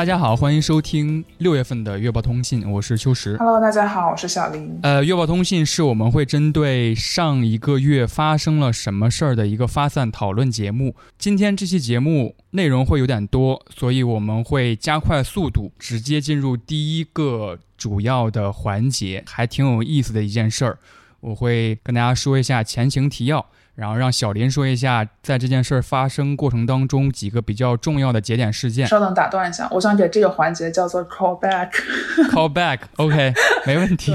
[0.00, 3.36] 大家好，欢迎收听六月份的月报通信，我是秋实。
[3.36, 4.80] Hello，大家好，我是小林。
[4.82, 10.96] 呃，月报通信是我们会针对上一个月发生了什么事儿的一个发散讨论节目。
[11.18, 20.78] 今天这期节目内容会有点多，所以我们会加快速度，直接进入第一个主要的环节，还挺有意思的一件事儿。
[21.20, 23.44] 我会跟大家说一下前情提要。
[23.74, 28.86] 然后让小林说一下，在这件事儿发生过程当中几个比较重要的节点事件。
[28.86, 31.70] 稍等，打断一下，我想给这个环节叫做 call back。
[32.30, 33.32] call back，OK，、
[33.66, 34.14] 没问题。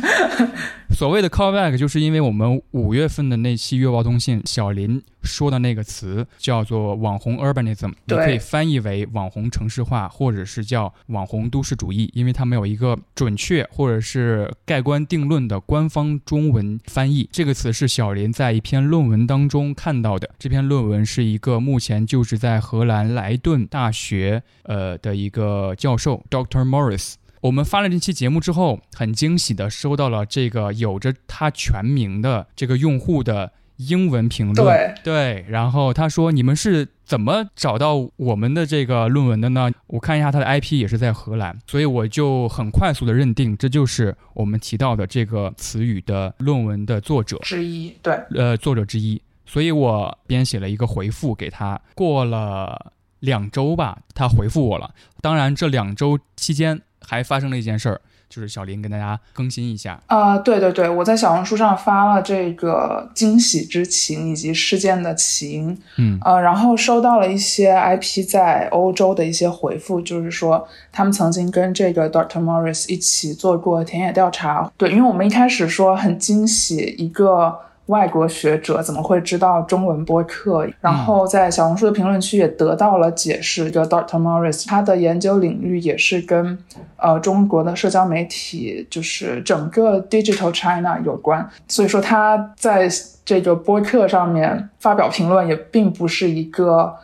[0.94, 17.28] 所谓的 call back，就是因为我们五月份的那期月报通信，小林说的那个词叫做网红 urbanism，你可以翻译为网红城市化，或者是叫网红都市主义，因为它没有一个准确或者是盖棺定论的官方中文翻译。
[17.32, 20.30] 这个词是小林在一篇论文当中看到的。
[20.38, 26.68] 这篇论文是一个目前就是在荷兰莱顿大学呃的一个教授 Dr.
[26.68, 27.14] Morris。
[27.40, 34.94] 我们发了这期节目之后，很惊喜的收到了这个有着他全名的这个用户的英文评论。
[35.02, 47.38] 对然后他说：“你们是怎么找到我们的这个论文的呢？”我看一下他的 IP 也是在荷兰，所以我就很快速的认定这就是我们提到的这个词语的论文的作者。
[47.42, 51.80] 之一，对，呃作者之一，所以我编写了一个回复给他。
[51.94, 54.94] 过了两周吧，他回复我了。
[55.20, 60.00] 当然，这两周期间还发生了一件事儿，就是小林跟大家更新一下。
[60.08, 72.42] 呃，对对对，我在小红书上发了这个惊喜之情以及事件的起因，嗯呃，然后收到了一些 IP 在欧洲的一些回复，就是说他们曾经跟这个 Dr.
[72.42, 74.70] Morris 一起做过田野调查。
[74.76, 80.66] 对，因为我们一开始说很惊喜，一个外国学者怎么会知道中文播客？
[80.80, 84.18] 然后在小红书的评论区也得到了解释，这个 Dr.
[84.18, 86.58] Morris 他的研究领域也是跟
[86.96, 92.88] 呃中国的社交媒体，就是整个 Digital China 有关，所以说他在
[93.24, 96.94] 这个播客上面发表评论也并不是一个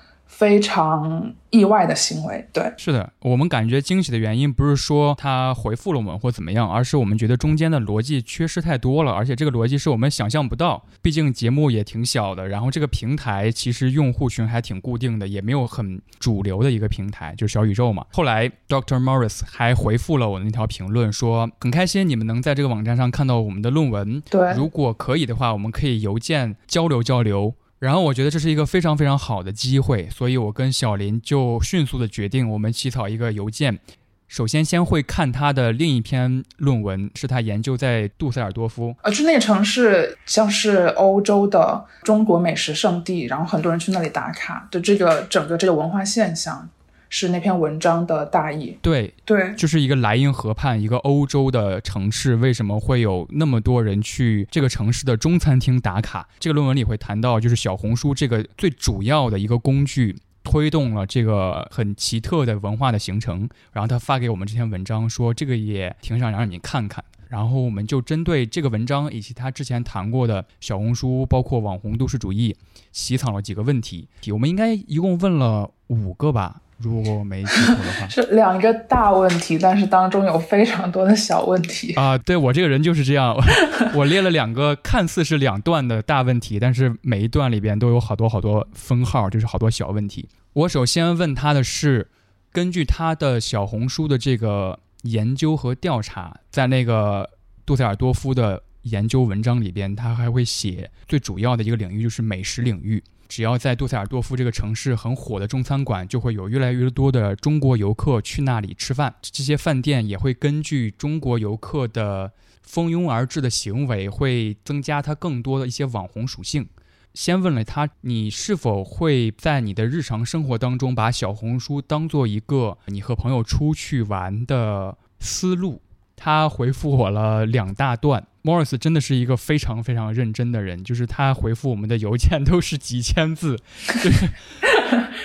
[0.40, 2.48] 非常意外的行为。
[2.50, 10.82] 对，是的，我们感觉惊喜的原因不是说他回复了我们或怎么样，而是我们觉得中间的逻辑缺失太多了，而且这个逻辑是我们想象不到。
[11.02, 18.06] 毕竟节目也挺小的，然后这个平台其实用户群还挺固定的，也没有很主流的一个平台，就是小宇宙嘛。
[18.10, 18.98] 后来 Dr.
[18.98, 27.54] Morris 还回复了我的那条评论，说很开心你们能在这个网站上看到我们的论文，对，如果可以的话，我们可以邮件交流交流。
[27.80, 33.80] 然后我觉得这是一个非常非常好的机会，所以我跟小林就迅速的决定，我们起草一个邮件。
[34.28, 38.94] 首先，先会看他的另一篇论文，是他研究在杜塞尔多夫。
[39.02, 46.68] 呃，就那个城市像是欧洲的中国美食圣地，然后很多人去那里打卡的这个整个这个文化现象，
[47.10, 48.78] 是那篇文章的大意。
[48.80, 56.26] 对，对，就是一个莱茵河畔，一个欧洲的城市，为什么会有那么多人去这个城市的中餐厅打卡？
[56.38, 60.16] 这个论文里会谈到，就是小红书这个最主要的一个工具。
[60.42, 67.04] 推动了这个很奇特的文化的形成，然后他发给我们这篇文章说，这个也挺想让你看看。
[67.28, 72.56] 然后我们就针对这个文章以及他之前谈过的小红书，包括网红都市主义，
[72.90, 74.08] 起草了几个问题。
[74.32, 78.08] 我们应该一共问了五个吧，如果我没记错的话。
[78.10, 81.92] 是两个大问题，但是当中有非常多的小问题。
[81.94, 83.36] 啊、对我这个人就是这样，
[83.94, 90.28] 我列了两个看似是两段的大问题，但是每一段里边都有好多好多分号，就是好多小问题。
[90.52, 92.08] 我首先问他的是，
[92.52, 97.28] 根据他的小红书的这个研究和调查，在那个
[97.64, 103.02] 杜塞尔多夫的研究文章里边，他还会写最主要的一个领域就是美食领域。
[103.30, 109.14] 只要在杜塞尔多夫这个城市很火的中餐馆，就会有越来越多的中国游客去那里吃饭。
[109.22, 112.32] 这些饭店也会根据中国游客的
[112.64, 116.68] 蜂拥而至的行为，会增加它更多的一些网红属性。
[117.14, 125.80] 先问了他，你是否会在你的日常生活当中把小红书当做一个你和朋友出去玩的思路？
[126.22, 128.26] 他回复我了两大段。
[128.42, 133.56] Morris 真的是一个非常非常认真的人，就是他回复我们的邮件都是几千字，
[134.02, 134.28] 就是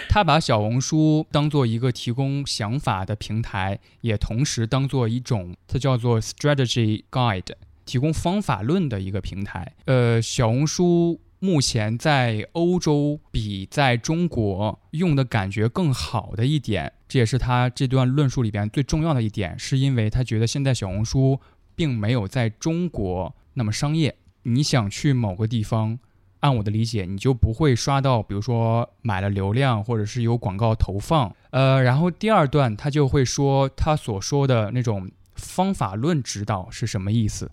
[0.09, 7.53] 他把小红书当做一个提供想法的平台，也同时当做一种，它叫做 strategy guide，
[7.85, 9.73] 提供方法论的一个平台。
[9.85, 21.39] 呃，小红书目前在欧洲比在中国用的感觉更好的一点，这也是他这段论述里边最重要的一点，是因为他觉得现在小红书
[21.75, 24.15] 并没有在中国那么商业。
[24.43, 25.97] 你想去某个地方，
[26.41, 31.35] 按我的理解，你就不会刷到，比如说买了流量，或者是有广告投放。
[31.49, 37.49] 呃，然后第二段他就会说他所说的那种方法论指导是什么意思。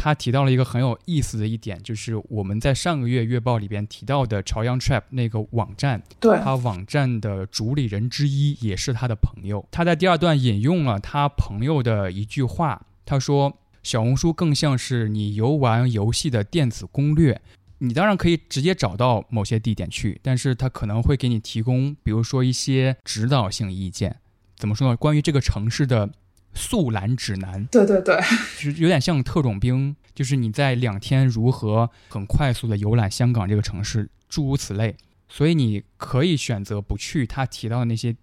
[0.00, 9.66] 他提到了一个很有意思的一点，就是我们在上个月月报里边提到的朝阳 Trap 那个网站，对，他网站的主理人之一也是他的朋友。
[9.72, 17.40] 他在第二段引用了他朋友的一句话，他说：“小红书更像是你游玩游戏的电子攻略。”
[17.80, 24.16] 你当然可以直接找到某些地点去，但是他可能会给你提供，比如说一些指导性意见。
[24.56, 24.96] 怎么说呢？
[24.96, 26.10] 关于这个城市的
[26.54, 27.64] 速览指南。
[27.66, 28.16] 对对对，
[28.58, 34.96] 就是有点像特种兵，就是你在两天如何很快速的游览香港这个城市，诸如此类。
[35.28, 38.16] 所以你可以选择不去他提到的那些。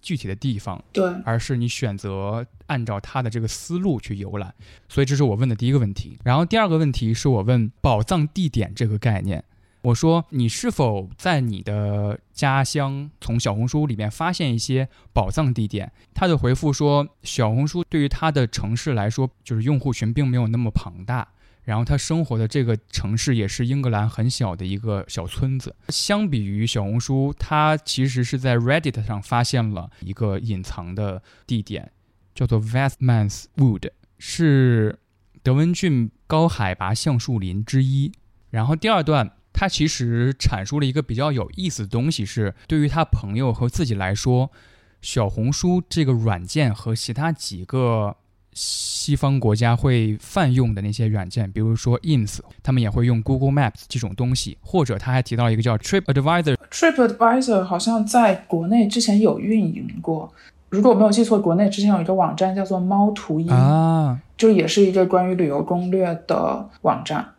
[0.00, 4.54] 具体的地方，对，而是你选择按照他的这个思路去游览，
[4.88, 6.16] 所以这是我问的第一个问题。
[6.22, 9.42] 然后第二个问题是我问宝藏地点这个概念，
[9.88, 15.90] 我说你是否在你的家乡从小红书里面发现一些宝藏地点？
[16.12, 21.26] 他的回复说，小红书对于他的城市来说，就是用户群并没有那么庞大。
[21.62, 25.74] 然后他生活的这个城市也是英格兰很小的一个小村子。
[25.88, 31.90] 相比于小红书，他其实是在 Reddit 上发现了一个隐藏的地点，
[32.34, 34.98] 叫做 Westmans Wood，是
[35.42, 38.12] 德文郡高海拔橡树林之一。
[38.50, 44.50] 然后第二段，他其实阐述了一个比较有意思的东西，是对于他朋友和自己来说，
[45.00, 48.16] 小红书这个软件和其他几个。
[48.60, 56.56] 西方国家会泛用的那些软件，比如说 Ins，他们也会用 Google Maps 这种东西，或者他还提到一个叫 Trip Advisor。
[56.68, 60.32] Trip Advisor 好像在国内之前有运营过，
[60.70, 67.34] 如果我没有记错，国内之前有一个网站叫做猫图鹰啊，就也是一个关于旅游攻略的网站，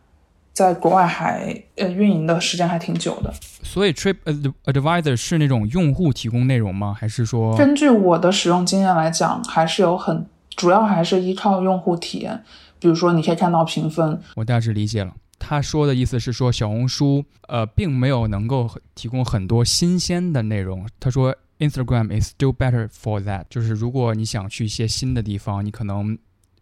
[0.60, 3.32] 在国外还呃运营的时间还挺久的。
[3.62, 4.16] 所以 Trip
[4.64, 6.94] Advisor 是那种用户提供内容吗？
[6.98, 7.56] 还是说？
[7.56, 10.26] 根据我的使用经验来讲，还是有很。
[10.56, 12.44] 主要还是依靠用户体验，
[12.78, 14.20] 比如说你可以看到评分。
[14.34, 20.86] 我大致理解了，他说的意思是说小红书呃并没有能够提供很多新鲜的内容。
[20.98, 26.18] 他说 Instagram is still better for that，就是如果你想去一些新的地方，你可能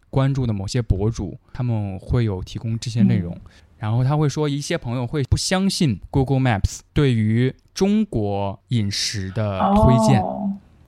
[0.09, 3.37] 关注的某些博主他们会有提供这些内容。
[3.77, 10.21] 然后他会说一些朋友会不相信 Google Maps 对于中国饮食的推荐。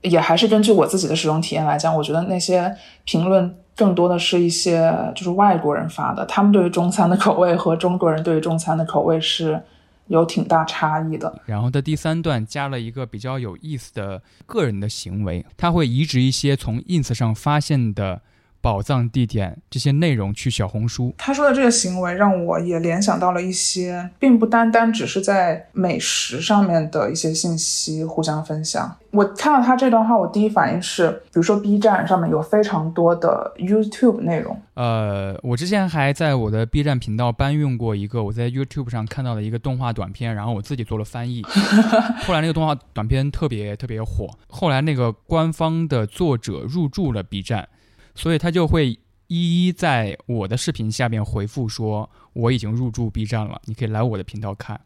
[0.02, 9.62] 也还是根据我自己的使用体验来讲，我觉得那些评论更多的是一些就是外国人发的，他们对于中餐的口味和中国人对于中餐的口味是
[10.08, 11.32] 有挺大差异的。
[11.46, 18.20] 然后的第三段加了一个比较有意思的个人的行为，他会移植一些从 ins 上发现的。
[18.62, 28.96] 宝藏地点这些内容去小红书，他说的这个行为让我也联想到了一些，并不单单只是在美食上面的一些信息互相分享。
[29.10, 34.56] 我看到他这段话，我第一反应是，比如说 B 站上面有非常多的 YouTube 内容。
[34.74, 41.42] 呃，我之前还在我的 B 站频道搬运过一个我在 YouTube 上看到的一个动画短片，然后我自己做了翻译。
[42.24, 47.68] 后来那个动画短片特别特别火，后来那个官方的作者入驻了 B 站。
[48.14, 54.80] 所以他就会一一在我的视频下面回复说我已经入驻 B 站了，你可以来我的频道看。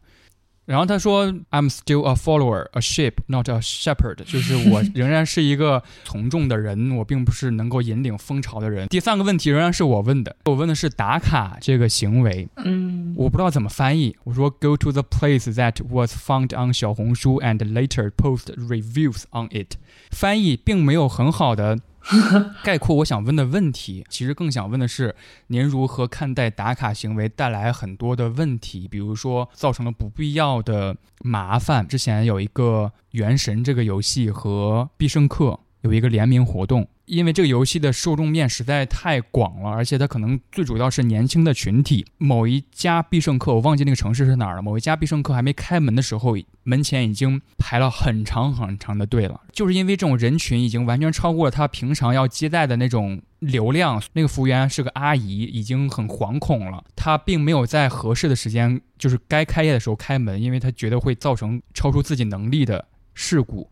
[0.65, 8.85] 然后他说 I'm still a follower, a sheep, not a shepherd，就是我仍然是一个从众的人，我并不是能够引领风潮的人。
[8.91, 14.13] 第三个问题仍然是我问的，我问的是打卡这个行为，嗯，我不知道怎么翻译。
[14.25, 19.77] 我说 Go to the place that was found on 小红书 and later post reviews on it，
[20.11, 21.79] 翻译并没有很好的。
[22.63, 25.15] 概括我想问的问题，其实更想问的是，
[25.47, 28.87] 您如何看待打卡行为带来很多的问题？
[28.87, 31.87] 比如说，造成了不必要的麻烦。
[31.87, 36.87] 之前有一个《原神》这个游戏和必胜客有一个联名活动。
[37.07, 42.05] 因为这个游戏的受众面实在太广了，而且它可能最主要是年轻的群体。
[42.17, 44.61] 某一家必胜客，我忘记那个城市是哪儿了。
[44.61, 49.41] 某一家必胜客还没开门的时候，门前已经排了很长很长的队了。
[49.53, 54.03] 就是因为这种人群已经完全超过了他平常要接待的那种流量。
[54.11, 56.83] 那个服务员是个阿姨，已经很惶恐了。
[56.93, 63.71] 他并没有在合适的时间，就是该开业的时候开门，因为他觉得会造成超出自己能力的事故。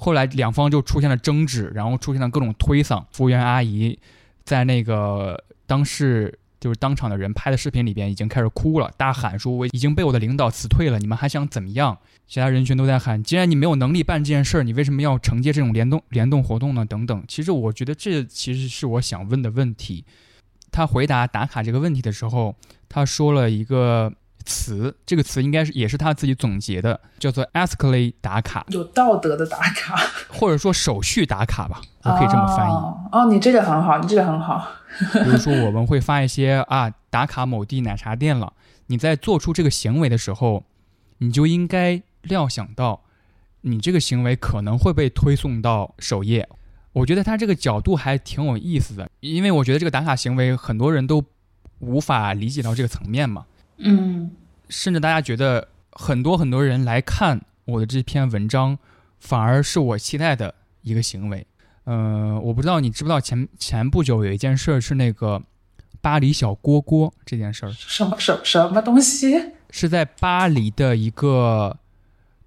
[0.00, 3.04] 后来两方就出现了争执，然后出现了各种推搡。
[3.12, 3.98] 服务员阿姨
[4.44, 17.22] 在那个当事就是当场的人拍的视频里边已经开始哭了，大喊说：“我已经被我的领导辞退了，你们还想怎么样？”其他人群都在喊：“既然你没有能力办这件事儿，你为什么要承接这种联动联动活动呢？”等等。
[17.28, 20.04] 其实我觉得这其实是我想问的问题。
[20.70, 22.54] 他回答打卡这个问题的时候，
[22.88, 24.12] 他说了一个
[24.44, 29.96] 词，这个词应该是也是他自己总结的，叫做 ethically 打卡，有道德的打卡，
[30.28, 32.74] 或者说手续打卡吧，我可以这么翻译。
[33.12, 34.66] 哦，你这个很好，你这个很好。
[35.12, 38.52] 比如说，我们会发一些啊，打卡某地奶茶店了。
[38.86, 40.64] 你在做出这个行为的时候，
[41.18, 43.02] 你就应该料想到，
[43.60, 46.48] 你这个行为可能会被推送到首页。
[46.92, 51.24] 我觉得他这个角度还挺有意思的，因为我觉得这个打卡行为很多人都
[51.78, 53.44] 无法理解到这个层面嘛。
[53.80, 54.30] 嗯，
[54.68, 58.78] 甚至大家觉得很多很多人来看我的这篇文章，
[59.18, 61.46] 反而是我期待的一个行为。
[61.84, 65.42] 嗯，我不知道你知不知道前前不久有一件事是那个
[66.00, 69.52] 巴黎小锅锅这件事儿，什么什什么东西？
[69.70, 71.76] 是在巴黎的一个。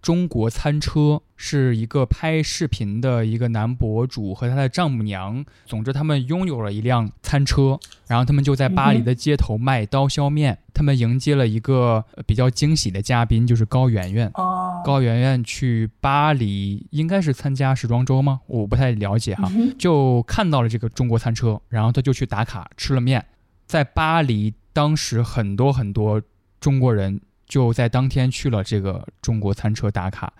[0.03, 10.59] 中国餐车是一个拍视频的一个男博主和他的丈母娘，总之他们拥有了一辆餐车，然后他们就在巴黎的街头卖刀削面。
[10.73, 14.29] 他们迎接了一个比较惊喜的嘉宾，就是高圆圆。
[14.33, 18.41] 哦，高圆圆去巴黎应该是参加时装周吗？
[18.47, 23.25] 我不太了解哈，就看到了这个中国餐车，然后他就去打卡吃了面。
[23.65, 26.21] 在巴黎，当时很多很多
[26.59, 27.21] 中国人。
[27.53, 30.33] 就在当天去了这个中国餐车打卡，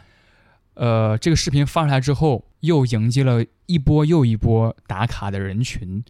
[0.74, 6.04] 呃，这个视频发出来之后，又迎接了一波又一波打卡的人群。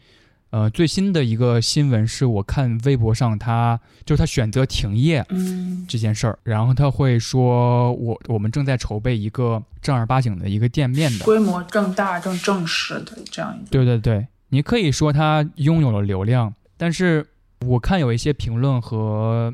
[0.51, 5.25] 呃，最新的一个新闻是我看微博上，他就是他选择停业
[5.89, 13.69] 这件事儿，然后他会说，我我们正在筹备一个正儿八经的一个店面的，规模更大、更正式的这样一个。
[13.69, 17.27] 对对对，你可以说他拥有了流量，但是
[17.67, 19.53] 我看有一些评论和。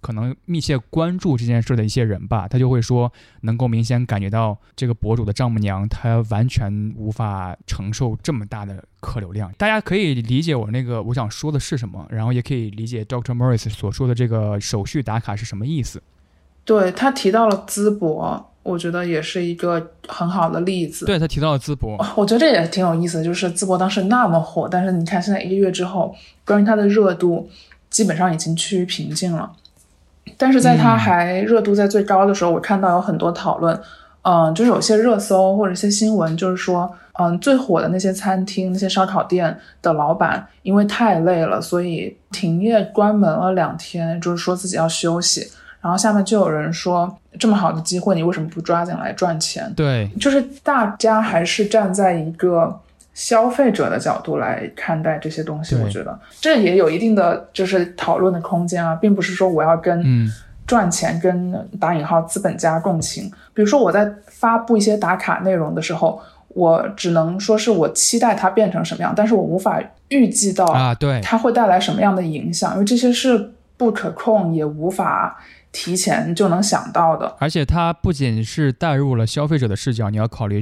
[0.00, 3.12] 可能密切关注这件事的一些人吧，他就会说，
[3.42, 9.52] 能够明显感觉到这个博主的丈母娘，她完全无法承受这么大的客流量。
[9.58, 16.02] 大家可以理解我那个我想说的是什么，然后也可以理解 Doctor Morris 所说的这个手续打卡是什么意思。
[16.64, 21.06] 对他提到了淄博，我觉得也是一个很好的例子。
[21.06, 26.12] 对他提到了淄博，我觉得这也挺有意思，就是淄博当时那么火，但是你看现在一个月之后，
[26.44, 27.48] 关于它的热度
[27.88, 29.52] 基本上已经趋于平静了。
[30.36, 33.78] 但是在它还热度在最高的时候，我看到有很多讨论，
[34.22, 45.46] 嗯，就是有些热搜或者一些新闻，就是说，嗯，最火的那些餐厅、那些烧烤店的老板，因为太累了，所以停业关门了两天，就是说自己要休息。
[45.80, 49.72] 然后下面就有人说，这么好的机会，你为什么不抓紧来赚钱？
[49.76, 52.80] 对，就是大家还是站在一个。
[53.16, 60.04] 消费者的角度来看待这些东西，我觉得这也有一定的就是讨论的空间啊，并不是说我要跟
[60.66, 63.30] 赚钱跟打引号资本家共情。
[63.54, 75.42] 比如说我在发布一些打卡内容的时候，我只能说是我期待它变成什么样，但是我无法预计到啊，对，它会带来什么样的影响，因为这些是不可控，也无法
[75.72, 77.34] 提前就能想到的。
[77.38, 80.60] 而且它不仅是带入了消费者的视角，你要考虑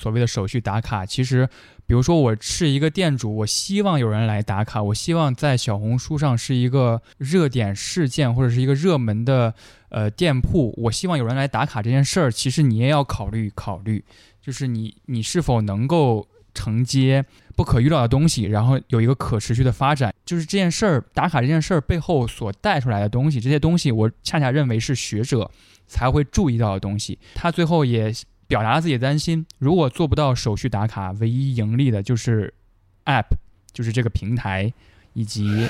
[0.00, 1.48] 所谓的手续打卡，其实。
[1.86, 9.52] 比如说，我是一个店主，我希望有人来打卡，我希望在小红书上是一个热点事件或者是一个热门的
[9.88, 14.04] 呃店铺，我希望有人来打卡这件事儿，其实你也要考虑考虑，
[14.40, 17.24] 就是你你是否能够承接
[17.56, 25.50] 不可预料的东西，然后有一个可持续的发展，就是这件事儿打卡这件事儿背后所带出来的东西，这些东西我恰恰认为是学者
[25.88, 28.14] 才会注意到的东西，他最后也。
[28.50, 32.52] 表达自己的担心，如果做不到手续打卡，唯一盈利的就是
[33.04, 33.28] App，
[33.72, 34.72] 就是这个平台
[35.12, 35.68] 以及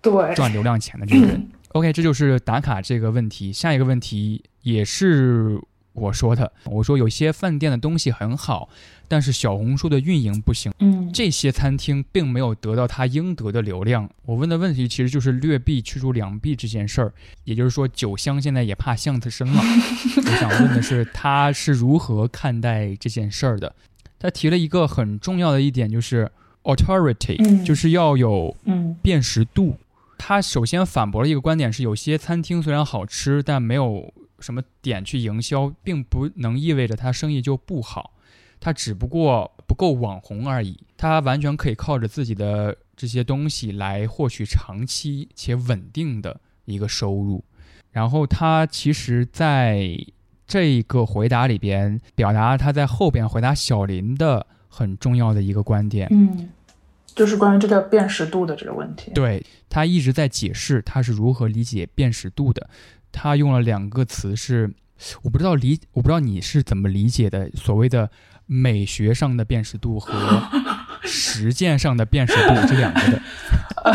[0.00, 1.46] 对赚流量钱的这个人。
[1.74, 3.52] OK，这就是打卡这个问题。
[3.52, 5.60] 下一个问题也是。
[5.98, 8.68] 我说的，我说有些饭店的东西很好，
[9.06, 10.72] 但是小红书的运营不行。
[10.78, 14.08] 嗯，这些餐厅并没有得到它应得的流量。
[14.24, 17.12] 我问的问题其实就是劣币驱逐良币这件事儿，
[17.44, 19.60] 也就是说酒香现在也怕巷子深了。
[19.60, 23.74] 我想问的是，他是如何看待这件事儿的？
[24.18, 26.30] 他提了一个很重要的一点，就是
[26.64, 28.56] authority，就是要有
[29.02, 29.76] 辨识度。
[30.16, 34.12] 他首先反驳了一个观点，是有些餐厅虽然好吃，但没有。
[34.40, 38.12] 什么点去营销，并不能意味着他生意就不好，
[38.60, 40.78] 他只不过不够网红而已。
[40.96, 47.44] 他完全可以靠着自己的这些东西来获取长期且稳定的一个收入。
[47.90, 49.98] 然后他其实在
[50.46, 56.50] 这个回答里边表达他在后边回答小林的很重要的一个观点，嗯，
[57.14, 59.10] 就是关于这个辨识度的这个问题。
[59.14, 62.68] 对他一直在解释他是如何理解辨识度的。
[63.12, 64.72] 他用了两个词，是
[65.22, 68.10] 我不知道理，我不知道你是怎么理解的，所谓的
[68.46, 70.42] 美学上的辨识度和
[71.04, 73.22] 实践上的辨识度这两个的。
[73.84, 73.94] 呃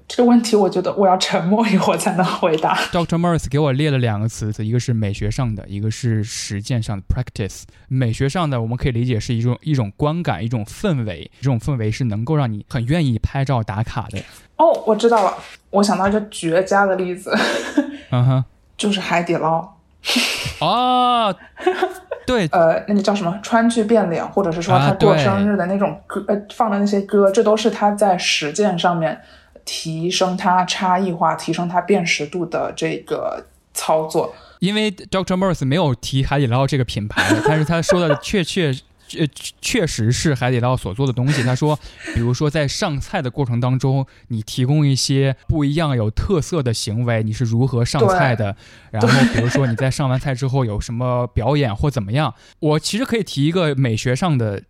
[0.06, 2.76] 这个问题，我觉得我要沉默一会儿才能回答。
[2.92, 3.18] Dr.
[3.18, 7.62] Morris 给我列了两个词，一个是美学上的，一个是实践上的 practice。
[7.88, 14.22] 美学上的，我们可以理解是一种一种观感，一种氛围，这种氛围是能够让你很愿意拍照打卡的。
[14.56, 15.34] 哦，我知道了，
[15.70, 17.36] 我想到一个绝佳的例子，
[18.10, 18.44] 嗯哼，
[18.76, 19.68] 就是海底捞。
[20.60, 21.34] 哦，
[22.26, 29.20] 对，呃，那个叫什么川剧变脸，或者是说他过生日的那种歌，呃，放的那些歌，这都是他在实践上面
[29.64, 34.34] 提升他差异化、提升他辨识度的这个操作。
[34.60, 38.72] 因为 Doctor Morris 没有提海底捞这个品牌，但是他说的确确。
[39.18, 39.26] 呃，
[39.60, 41.42] 确实是海底捞所做的东西。
[41.42, 41.78] 他说，
[42.14, 48.56] 比如说在上菜的过程当中，你提供一些不一样、有特色的行为，你是如何上菜的？
[48.90, 52.34] 然后，比如说你在上完菜之后有什么表演或怎么样？
[52.60, 54.62] 我其实可以提一个美学上的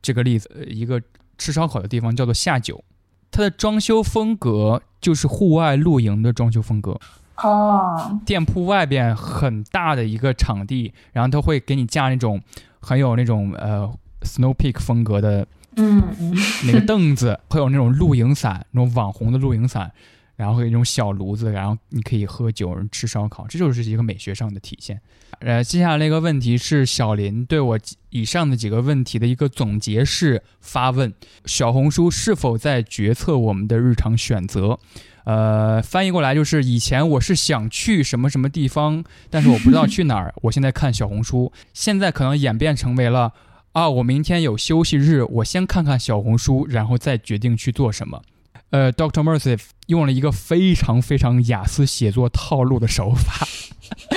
[0.00, 1.00] 这个例子，一个
[1.38, 2.82] 吃烧烤的地方叫做下酒，
[3.30, 6.98] 它的装修风格就是户外露营的装修风格。
[7.36, 12.40] 哦，店铺外边很大的一个场地，然后他会给你架那种。
[12.82, 13.90] 很有那种呃
[14.22, 15.46] ，Snow Peak 风格的，
[15.76, 16.02] 嗯，
[16.66, 19.90] 那个凳子， 会有那种露营伞，那种网红的露营伞，
[20.36, 25.00] 然后会有那种小炉子，然后你可以喝酒、吃烧烤，这就是一个美学上的体现。
[25.38, 27.78] 呃，接下来一个问题是小林对我
[28.10, 31.12] 以上的几个问题的一个总结式发问：
[31.46, 34.78] 小红书是否在决策我们的日常选择？
[35.24, 40.34] 呃，翻译过来就是以前我是想去什么什么地方，但是我不知道去哪儿。
[40.42, 43.32] 我现在看小红书，现在可能演变成为了
[43.72, 48.20] 啊，我明天有休息日，我先看看小红书，然后再决定去做什么。
[48.70, 53.46] 呃，Doctor Mercy 用了一个非常非常雅思写作套路的手法，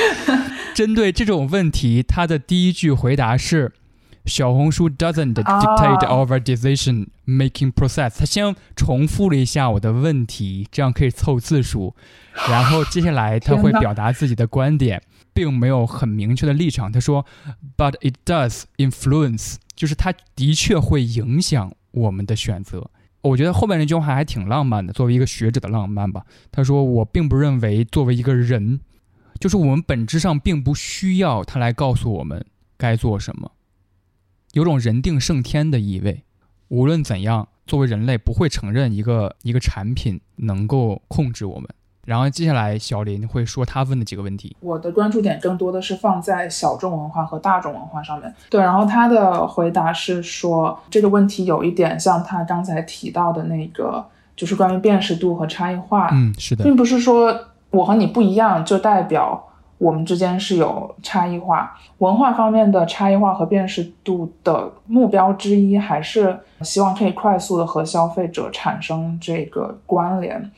[0.73, 3.73] 针对这种问题，他的第一句回答是。
[4.25, 8.17] 小红书 doesn't dictate our decision making process。
[8.17, 11.95] 他先重复了一下我的问题，这样可以凑字数。
[12.49, 15.01] 然后接下来他会表达自己的观点，
[15.33, 16.91] 并没有很明确的立场。
[16.91, 17.25] 他说
[17.77, 22.89] ，But it does influence，就是它的确会影响我们的选择。
[23.21, 26.23] 我觉得后面那句话还挺浪漫的，作为一个学者的浪漫吧。
[26.51, 28.79] 他说，我并不认为作为一个人，
[29.39, 32.45] 就是我们本质上并不需要他来告诉我们
[32.77, 33.51] 该做什么。
[34.55, 36.23] 有种人定胜天的意味。
[36.69, 41.67] 无论怎样，作为人类不会承认一个一个产品能够控制我们。
[42.05, 44.55] 然后接下来小林会说他问的几个问题。
[44.61, 48.33] 我的关注点更多的是放在小众文化和大众文化上面。
[48.49, 54.05] 对，然后他的回答是说这个问题有一点像他刚才提到的那个，
[54.37, 56.07] 就是关于辨识度和差异化。
[56.13, 57.37] 嗯，是的，并不是说
[57.71, 59.49] 我和你不一样就代表。
[59.77, 70.49] 我们之间是有差异化，文化方面的差异化和辨识度的目标之一，还是希望可以快速的和消费者产生这个关联。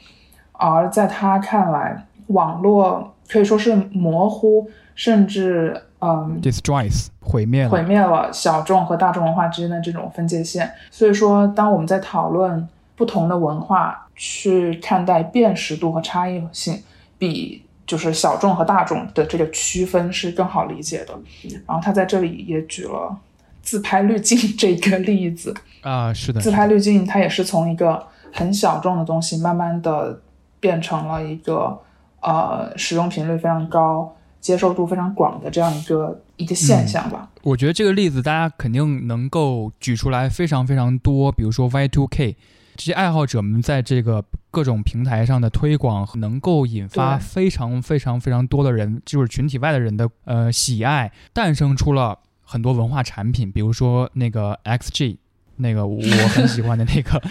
[0.51, 10.71] 而在他看来，网络可以说是模糊，甚至嗯，destroys 毁灭毁灭了小众和大众文化之间的这种分界线。
[10.91, 16.83] 所以说，当我们在讨论不同的文化去看待辨识度和差异性，
[17.17, 17.63] 比。
[17.87, 21.17] 就是小众和大众的这个区分是更好理解的，
[21.65, 23.17] 然后他在这里也举了
[23.61, 30.21] 自拍滤镜 这个例子啊，是的，自拍滤镜它也是从一个很小众的东西，慢慢的
[30.59, 31.79] 变成了一个
[32.21, 37.29] 呃使用频率非常高、接受度非常广的这样一个一个现象吧。
[37.43, 42.35] 我觉得这个例子大家肯定能够举出来非常非常多，比如说 Y2K。
[42.77, 55.17] 这些爱好者们在这个各种平台上的推广，能够引发非常非常非常多的人，就是群体外的人的呃喜爱，诞生出了很多文化产品，比如说那个 XG，
[55.57, 57.21] 那个我很喜欢的那个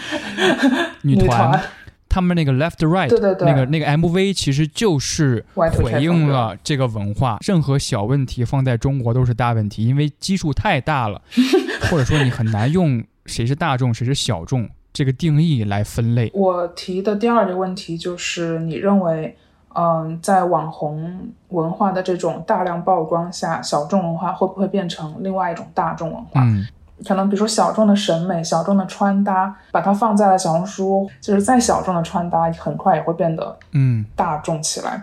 [1.03, 1.63] 女团，
[2.09, 7.39] 他们那个 Left Right，那个那个 MV 其实就是回应了这个文化。
[7.47, 11.23] 任何小问题放在中国都是大问题，因为基数太大了，
[11.89, 14.69] 或者说你很难用谁是大众谁是小众。
[14.97, 16.33] 这个定义来分类。
[16.33, 19.37] 我提的第二个问题就是，你认为，
[19.75, 26.41] 嗯，在网红文化的这种大量曝光下，小众文化会不会变成另外一种大众文化？
[26.43, 26.67] 嗯，
[27.07, 35.03] 可能比如说小众的审美、小众的穿搭，把它放在了小红书，就是再小众的穿搭，很快也会变得嗯大众起来。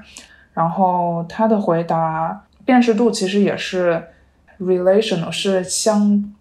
[0.55, 4.03] 然后他的回答，辨识度其实也是
[4.59, 6.32] relational，是相。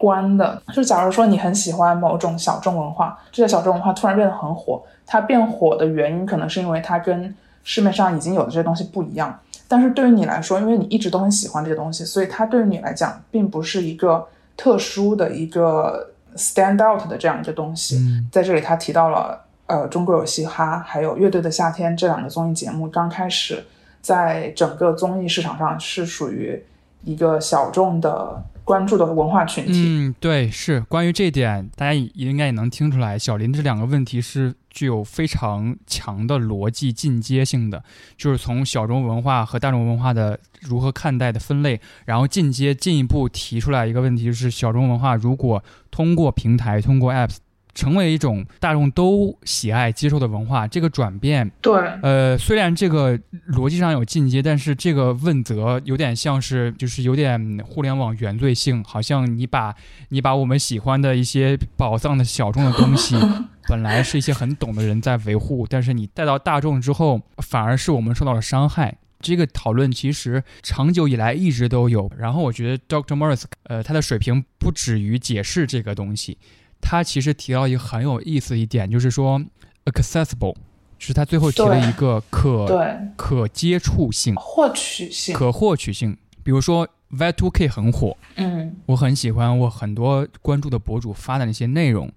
[0.00, 9.38] 关的，就假如说你很喜欢某种小众文化，这个小众文化突然变得很火，它变火的原因可能是因为它跟市面上已经有的这些东西不一样。
[9.68, 18.00] 但是对于你来说，因为你一直都很喜欢这些东西，所以它对于你来讲并不是一个特殊的一个 stand out 的这样一个东西。
[18.32, 23.64] 在这里，他提到了呃，中国有嘻哈，还有乐队的夏天这两个综艺节目，刚开始
[24.00, 26.60] 在整个综艺市场上是属于
[27.04, 29.72] 一个小众的关注的文化群体。
[29.74, 37.82] 嗯，对，是关于这点，大家也应该也能听出来，小林这两个问题是具有非常强的逻辑进阶性的，
[38.16, 47.38] 就是从小众文化和大众文化的如何看待的分类，然后进阶进一步提出来一个问题，就是小众文化如果通过平台、通过 apps
[47.74, 53.18] 成为一种大众都喜爱接受的文化，这个转变对，呃，虽然这个
[53.52, 59.74] 逻辑上有进阶，但是这个问责有点像是，就是有点互联网原罪性，好像你把
[60.08, 63.16] 你把我们喜欢的一些宝藏的小众的东西，
[63.68, 68.96] 本来是一些很懂的人在维护，但是你带到大众之后，反而是我们受到了伤害。
[69.22, 72.10] 这个讨论其实长久以来一直都有。
[72.16, 73.14] 然后我觉得 Dr.
[73.14, 76.38] Morris，呃，他的水平不止于解释这个东西，
[76.80, 79.40] 他其实提到一个很有意思一点，就是说
[79.84, 80.54] accessible，
[80.98, 86.16] 就是他最后提了一个可对，可接触性、获取性，可获取性。
[86.42, 88.76] 比如说 Y2K 很火，嗯。
[88.86, 92.10] 我很喜欢我很多关注的博主发的那些内容，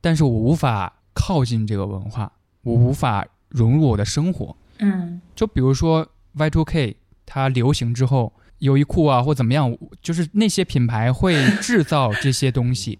[0.00, 2.32] 但是我无法靠近这个文化，
[2.62, 4.56] 我无法融入我的生活。
[4.78, 5.20] 嗯。
[5.34, 6.06] 就比如说
[6.36, 6.94] Y2K
[7.26, 12.98] 它流行之后，优衣库啊或怎么样，就是那些品牌会制造这些东西，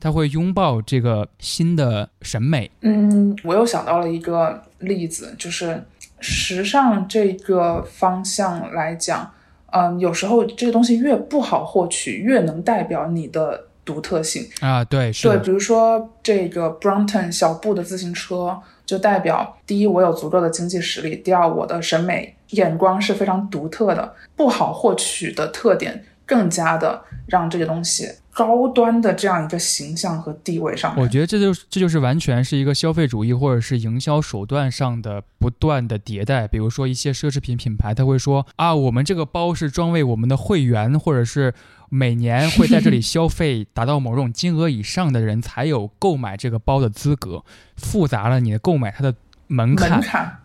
[0.00, 2.70] 它会拥抱这个新的审美。
[2.80, 5.82] 嗯，我又想到了一个例子，就是
[6.18, 9.30] 时尚这个方向来讲，
[9.72, 14.48] 嗯，有时候这个东西越不好获取，越能代表你的独特性。
[14.60, 31.02] 啊，对，是对，比如说这个 Brompton 小布的自行车，就代表第一，我有足够的经济实力；第二，我的审美眼光是非常独特的，不好获取的特点，更加的让这个东西高端的这样一个形象和地位上面。
[31.02, 36.46] 我觉得这就是这就是完全是一个消费主义或者是营销手段上的不断的迭代。
[36.46, 41.52] 比如说一些奢侈品品牌，他会说啊，我们这个包是专为我们的会员，或者是
[41.88, 47.44] 每年会在这里消费达到某种金额以上的人才有购买这个包的资格，
[47.76, 49.14] 复杂了你的购买它的
[49.48, 50.00] 门槛门。
[50.00, 50.38] 槛，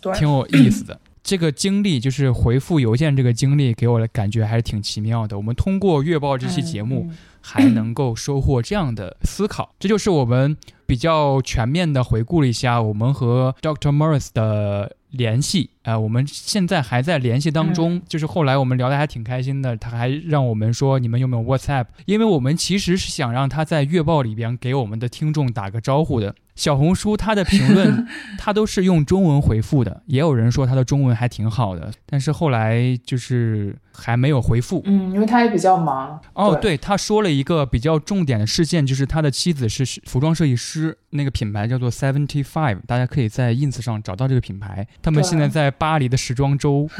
[0.00, 1.00] 对，挺有意思的。
[1.22, 5.36] 这个经历就是回复邮件这个经历，给我的感觉还是挺奇妙的。
[5.36, 10.56] 我们通过月报这期节目，嗯还能够收获这样的思考，这就是我们
[10.86, 13.90] 比较全面的回顾了一下我们和 Dr.
[13.90, 15.70] Morris 的联系。
[15.82, 26.36] 呃，我们现在还在联系当中，就是后来我们聊得还挺开心的，他还让我们说你们有没有 WhatsApp，因为我们其实是想让他在月报里边给我们的听众打个招呼的。
[26.54, 28.06] 小红书他的评论，
[28.38, 34.82] 他都是用中文回复的，也有人说他的中文还挺好的，但是后来就是还没有回复。
[34.84, 36.20] 嗯，因为他也比较忙。
[36.34, 44.86] 哦，对对，他说了一个比较重点的事件，就是他的妻子是服装设计师，那个品牌叫做 Seventy Five，大家可以在 ins 上找到这个品牌。
[45.00, 46.88] 他们现在在巴黎的时装周。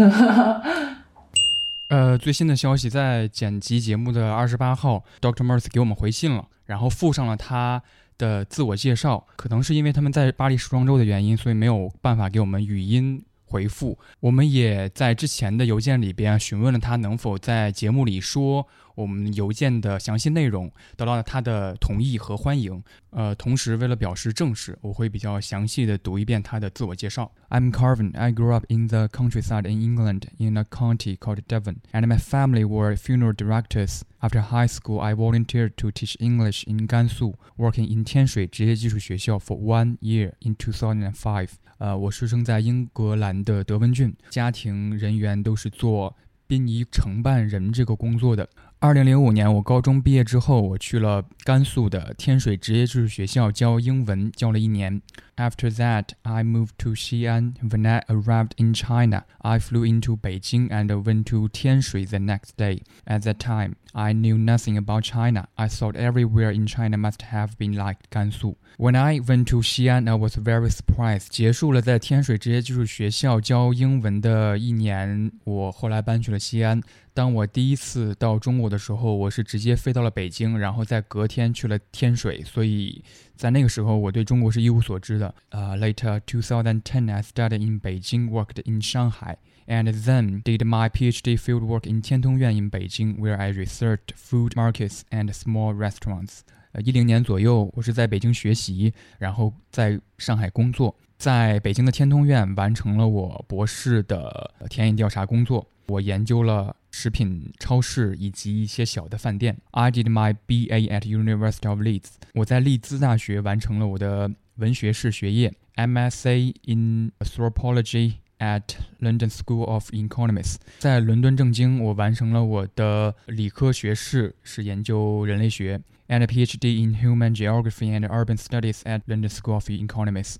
[1.88, 5.44] 呃，最新的消息，在剪辑节目的二十八号，Dr.
[5.44, 7.82] Merce 给我们回信了，然后附上了他
[8.18, 9.26] 的自我介绍。
[9.36, 13.98] 可能是因为他们在巴黎时装周的原因，所以没有办法给我们语音回复。
[14.20, 22.82] 我们也在之前的邮件里边询问了他能否在节目里说我们邮件的详细内容，得到了他的同意和欢迎。
[23.10, 27.30] 呃，同时为了表示正式，我会比较详细的读一遍他的自我介绍。
[27.50, 28.16] I'm Carvin.
[28.16, 32.16] I grew up in the countryside in England in a county called Devon, and my
[32.16, 34.02] family were funeral directors.
[34.20, 39.98] After high school, I volunteered to teach English in Gansu, working in 天水职业技术学校 for one
[39.98, 41.48] year in 2005.
[41.78, 48.48] 呃，我出生在英格兰的德文郡，家庭人员都是做殡仪承办人这个工作的。
[48.82, 55.00] 二零零五年，我高中毕业之后，我去了甘肃的天水职业技术学校教英文，教了一年。
[55.37, 57.57] After that, I moved to Xi'an.
[57.61, 62.57] When I arrived in China, I flew into Beijing and went to Tianshui the next
[62.57, 62.81] day.
[63.05, 65.47] At that time, I knew nothing about China.
[65.55, 68.55] I thought everywhere in China must have been like Gansu.
[68.77, 71.27] When I went to Xi'an, I was very surprised.
[71.29, 76.81] 结束了在天水职业技术学校教英文的一年，我后来搬去了西安。
[77.13, 83.03] 当我第一次到中国的时候，我是直接飞到了北京，然后在隔天去了天水，所以
[83.36, 85.34] 在那个时候我对中国是一无所知的。
[85.50, 89.36] 呃、l a t e r 2010, I studied in Beijing, worked in Shanghai.
[89.66, 95.02] And then did my PhD fieldwork in 天通苑 in Beijing, where I researched food markets
[95.10, 96.40] and small restaurants.
[96.72, 105.66] 呃，一零年左右，我是在北京学习，然后在上海工作，在北京的天通苑完成了我博士的田野调查工作。
[105.87, 109.57] 我研究了食品超市以及一些小的饭店。
[109.71, 112.09] I did my BA at University of Leeds。
[112.33, 118.63] 我在利兹大学完成了我的文学士学业，MSA in Anthropology at
[118.99, 120.55] London School of Economics。
[120.79, 130.35] 在伦敦政经，我完成了我的理科学士，是研究人类学，and a PhD in Human Geography and Urban Studies at London School of Economics。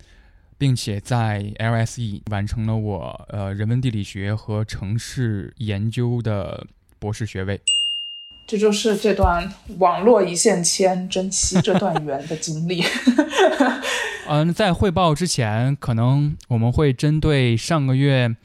[0.62, 6.64] 并且在 LSE 完成了我呃人文地理学和城市研究的
[7.01, 7.61] 博士学位。
[8.46, 12.85] 这就是这段网络一线牵，珍惜这段缘的经历。
[14.29, 18.37] 嗯，在汇报之前，可能我们会针对上个月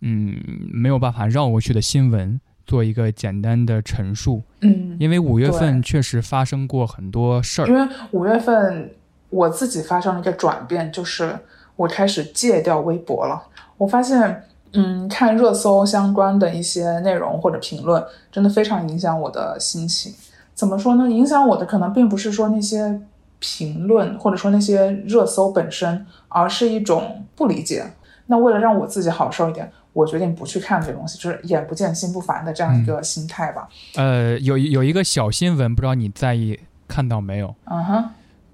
[0.00, 4.42] 嗯没有办法绕过去的新闻做一个简单的陈述。
[4.62, 7.68] 嗯，因为五月份确实发生过很多事儿。
[7.68, 8.92] 因为五月份
[9.28, 11.38] 我自己发生了一个转变，就是。
[11.80, 13.42] 我开始戒掉微博了。
[13.78, 20.12] 我发现，嗯，看热搜相关的一些内容或者评论，真的非常影响我的心情。
[20.52, 21.10] 怎么说呢？
[21.10, 23.00] 影响我的可能并不是说那些
[23.38, 27.86] 评论，或者说那些热搜本身，而是一种不理解。
[28.26, 33.66] 那为了让我自己好受一点，我决定不去看这些东西，就是眼不见心不烦的这样一个心态吧。
[33.96, 37.54] 呃，有有一个小新闻，不知道你在意看到没有？
[37.64, 38.10] 嗯哼。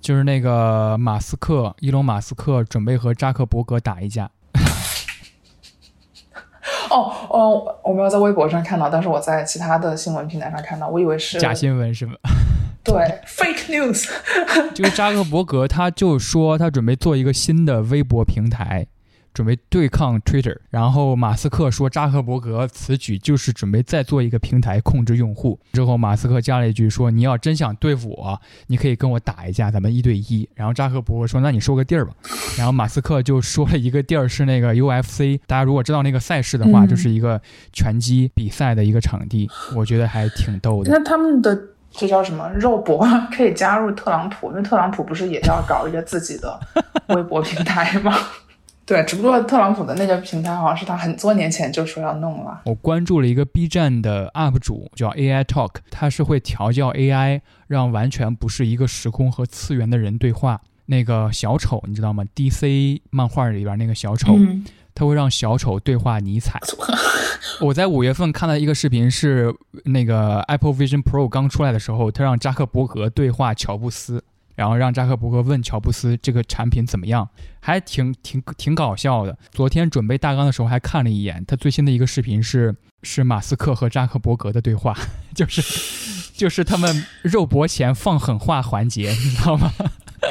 [0.07, 4.31] 就是那个马斯克，伊隆马斯克准备和扎克伯格打一架。
[6.90, 12.14] 哦哦，我没有在微博上看到，但是我在其他的新闻平台上看到，我以为是假新闻是吗？
[12.85, 12.95] 对
[13.27, 14.09] ，fake news。
[14.73, 18.87] 就是扎克伯格，他就说他准备做一个新的微博平台。
[19.37, 25.61] 准备对抗 Twitter，然后马斯克说扎克伯格此举就是准备再做一个平台控制用户。
[25.75, 32.14] 之后马斯克加了一句说：“你要真想对付我，你可以跟我打一架，咱们一对一。”然后扎克伯格说：“那你说个地儿吧。
[32.57, 37.38] ”然后马斯克就说了一个地儿是那个 UFC，大家如果知道那个赛事的话，就是一个
[37.75, 39.51] 拳击比赛的一个场地。
[39.75, 40.90] 我觉得还挺逗的。
[40.90, 44.49] 那他们的这叫什么肉搏 可以加入特朗普？
[44.49, 46.59] 因为特朗普不是也要搞一个自己的
[47.09, 48.16] 微博平台吗？
[48.87, 52.62] 对，只不过特朗普的那个平台好像是他很多年前就说要弄了。
[52.66, 60.61] 我关注了一个 B 站的 UP 主叫 AI Talk，他是会调教 AI，让完全不是一个时空和次元的人对话。
[60.88, 64.38] 那个小丑你知道吗？DC 漫画里边那个小丑，
[64.94, 66.61] 他会让小丑对话尼采。
[67.61, 69.53] 我在五月份看到一个视频，是
[69.87, 74.22] 那个 Apple Vision Pro 刚出来的时候，他让扎克伯格对话乔布斯。
[74.57, 77.29] 然后让扎克伯格问乔布斯这个产品怎么样，
[77.61, 79.38] 还挺挺挺搞笑的。
[79.53, 84.97] 昨天准备大纲的时候还看了一眼，他最新的一个视频是是马斯克和扎克伯格的对话，
[85.33, 85.62] 就是
[86.33, 89.71] 就是他们肉搏前放狠话环节， 你知道吗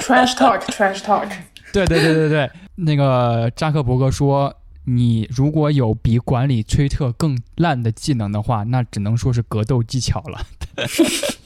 [0.01, 1.29] ？Trash talk，Trash talk。
[1.71, 10.41] 对对对对对，那个扎克伯格说，你如果有比管理推特更烂的技能的话，那只能说是格斗技巧了。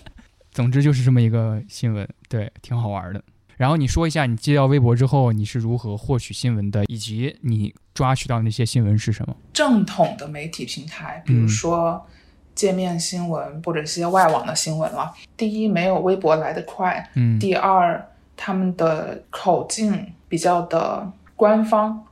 [0.60, 3.24] 总之就是这么一个新闻，对，挺好玩的。
[3.56, 9.34] 然后你说一下，你接到微博之后，你是如何获取新闻的，以及你抓取到那些新闻是什么？
[9.54, 12.06] 正统的媒体平台，比如说
[12.54, 15.13] 界面新闻或者一些外网的新闻了。
[15.38, 22.06] 第一，没有微博来得快；嗯，第二，他们的口径比较的官方，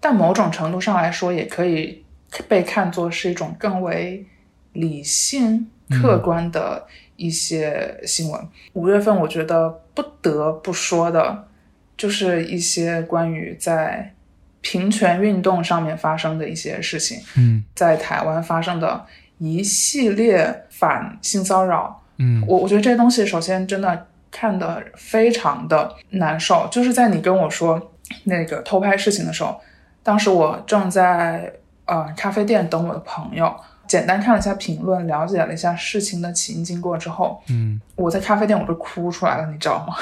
[0.00, 2.02] 但某种程度上来说，也可以
[2.48, 4.24] 被看作是一种更为
[4.72, 6.86] 理性、客观的。
[7.16, 11.48] 一些新闻，五月份我觉得不得不说的，
[11.96, 14.14] 就是一些关于在
[14.60, 17.18] 平权运动上面发生的一些事情。
[17.36, 19.04] 嗯，在台湾发生的
[19.38, 22.02] 一系列反性骚扰。
[22.18, 26.68] 嗯，我我觉得这些东西首先真的看得非常的难受。
[26.70, 27.92] 就是在你跟我说
[28.24, 29.60] 那个偷拍事情的时候，
[30.02, 31.52] 当时我正在
[31.86, 33.54] 呃咖啡店等我的朋友。
[33.96, 39.94] 简单看了一下评论，了解了一下事情的起因经过之后，嗯，我在咖啡店我都哭出来了，你知道吗？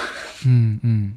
[0.44, 1.16] 嗯嗯，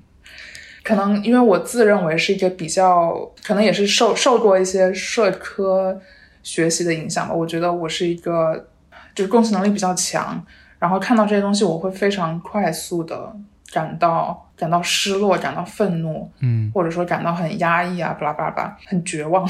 [0.84, 6.00] 可能因为我自认为是一个比较，可能也是受受过一些社科
[6.44, 7.34] 学习的影响吧。
[7.34, 8.68] 我觉得我是一个
[9.16, 10.40] 就是共情能力比较强，
[10.78, 13.36] 然后看到这些东西，我会非常快速的
[13.74, 19.50] 感到感到失落，感到愤怒，嗯，或者说感到很压抑啊，巴拉巴拉巴，很绝望。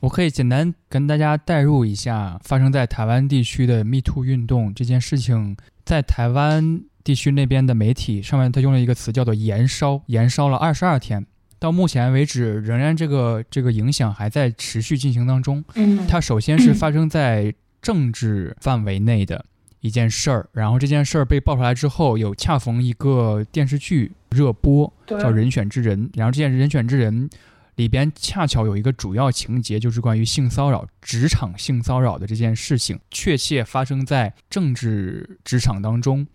[0.00, 11.24] 我可以简单跟大家代入一下发生在台湾地区的 Me Too 运动这件事情，在台湾地区那边的媒体上面，他用了一个词叫做“延烧”，延烧了二十二天，
[11.58, 15.64] 到目前为止，仍然这个这个影响还在持续进行当中。
[15.74, 19.44] 嗯，它首先是发生在政治范围内的
[19.80, 27.30] 一件事儿，然后这件事儿被爆出来之后，有恰逢一个电视剧热播，叫《人选之人》，然后这件《人选之人》。
[27.76, 36.26] 里边恰巧有一个主要情节，就是关于性骚扰、职场性骚扰的这件事情，确切发生在政治职场当中。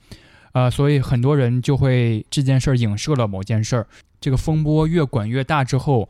[0.54, 3.88] 呃，所以很多人就会这件事儿影射了某件事儿。
[4.20, 6.10] 这个风波越滚越大之后，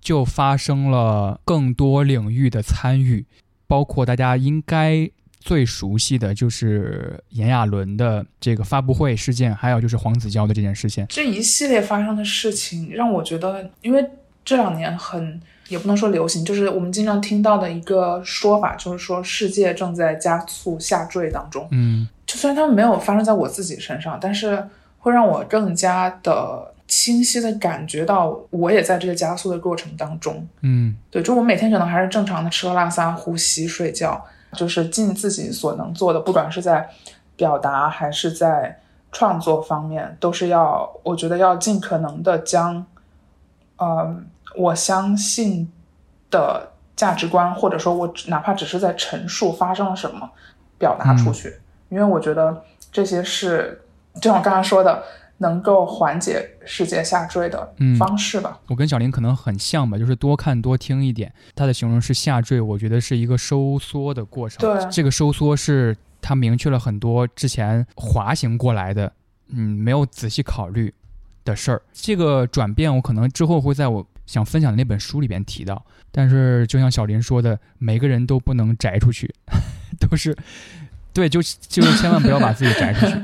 [0.00, 3.26] 就发生了更多领域的参与，
[3.66, 11.04] 包括大家应该最熟悉的就是炎亚纶的这个发布会事件，还有就是黄子佼的这件事情。
[11.10, 14.08] 这一系列发生的事情让我觉得，因为
[14.44, 21.66] 这两年很也不能说流行，就是我们经常听到的一个说法，就是说世界正在加速下坠当中。
[21.70, 22.08] 嗯。
[22.26, 24.66] 就虽然他们没有发生在我自己身上，但是
[24.98, 30.46] 会让我更加的清晰的感觉到，我也在这个加速的过程当中。
[30.62, 36.88] 嗯，对，就我每天可能还是正常的吃喝拉撒、呼吸、睡觉，就是尽自己所能做的，不管是在
[37.36, 38.80] 表达还是在
[39.12, 42.84] 创作方面，都是要，我觉得要尽可能的将，
[43.76, 44.24] 嗯，
[44.56, 45.70] 我相信
[46.30, 50.30] 的价值观，或者说我哪怕只是在陈述发生了什么，
[50.78, 51.54] 表达出去。
[51.88, 53.82] 因为我觉得这些是，
[54.16, 55.02] 就像我刚才说的，
[55.38, 58.58] 能够缓解世界下坠的方式吧。
[58.68, 61.32] 我跟小林可能很像吧，就是多看多听一点。
[61.54, 64.58] 他的形容是下坠，我觉得是一个收缩的过程。
[64.60, 69.12] 对，这个收缩是他明确了很多之前滑行过来的，
[69.48, 70.92] 嗯，没有仔细考虑
[71.44, 71.82] 的事儿。
[71.92, 75.84] 这个转变，我可能之后会在我想分享的那本书里边提到。
[76.10, 79.32] 但是就像小林说的，每个人都不能宅出去，
[79.98, 80.36] 都是。
[81.12, 83.14] 对，就就是千万不要把自己宅出去。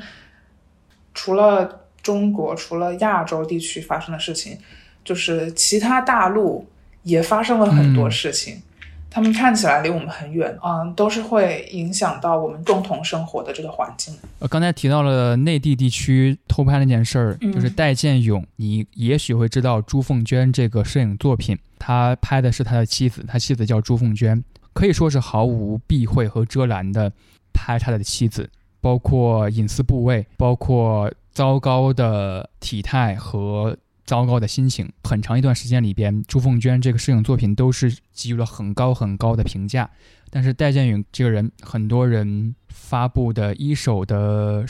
[1.13, 4.59] 除了中国，除了亚洲地区发生的事情，
[5.05, 6.69] 就是其他大陆
[7.03, 8.63] 也发生了很多事情。
[9.11, 14.14] 他们看起来离我们很远，嗯，都是会影响到我们共同生活的这个环境。
[14.38, 24.42] 呃，刚才提到了内地地区偷拍那件事儿，就是戴建勇，你也许会知道朱凤娟这个摄影作品，他拍的是他的妻子，他妻子叫朱凤娟，
[24.73, 27.12] 可以说是毫无避讳和遮拦的。
[27.53, 28.49] 拍他的妻子，
[28.81, 33.77] 包括隐私部位，包括糟糕的体态和
[34.11, 34.90] 糟糕的心情。
[35.05, 39.88] 很长一段时间里边，朱凤娟这个摄影作品都是给予了很高很高的评价。
[40.31, 44.66] 但是戴建勇这个人，很多人发布的一手的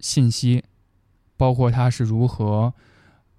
[0.00, 0.64] 信息，
[1.36, 2.72] 包括他是如何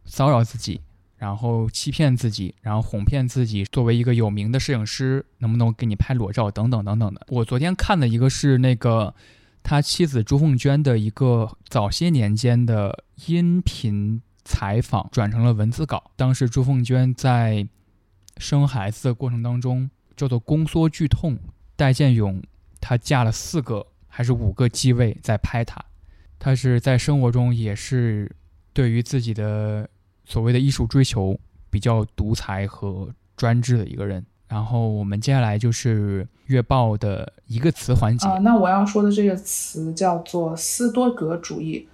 [0.05, 0.81] 骚扰自己。
[1.17, 7.25] 然后欺骗自己，然后哄骗自己，作为一个有名的摄影师，能不能给你拍裸照等等等等的。
[7.27, 9.13] 我昨天看的一个是那个
[9.61, 16.11] 他妻子朱凤娟的一个早些年间的音频采访，转成了文字稿。
[16.15, 17.67] 当时朱凤娟在
[18.37, 21.37] 生孩子的过程当中，叫做宫缩剧痛，
[21.75, 22.41] 戴建勇
[22.81, 25.79] 他架了四个还是五个机位在拍他，
[26.39, 28.35] 他是在生活中也是
[28.73, 29.87] 对于自己的。
[30.25, 31.35] 所谓的艺术追求
[31.71, 34.23] 比较独裁和专制的一个人。
[34.47, 38.27] 然后我们接下来就是月报的一个词环节。
[38.43, 41.87] 那我要说的这个词叫做斯多格主义，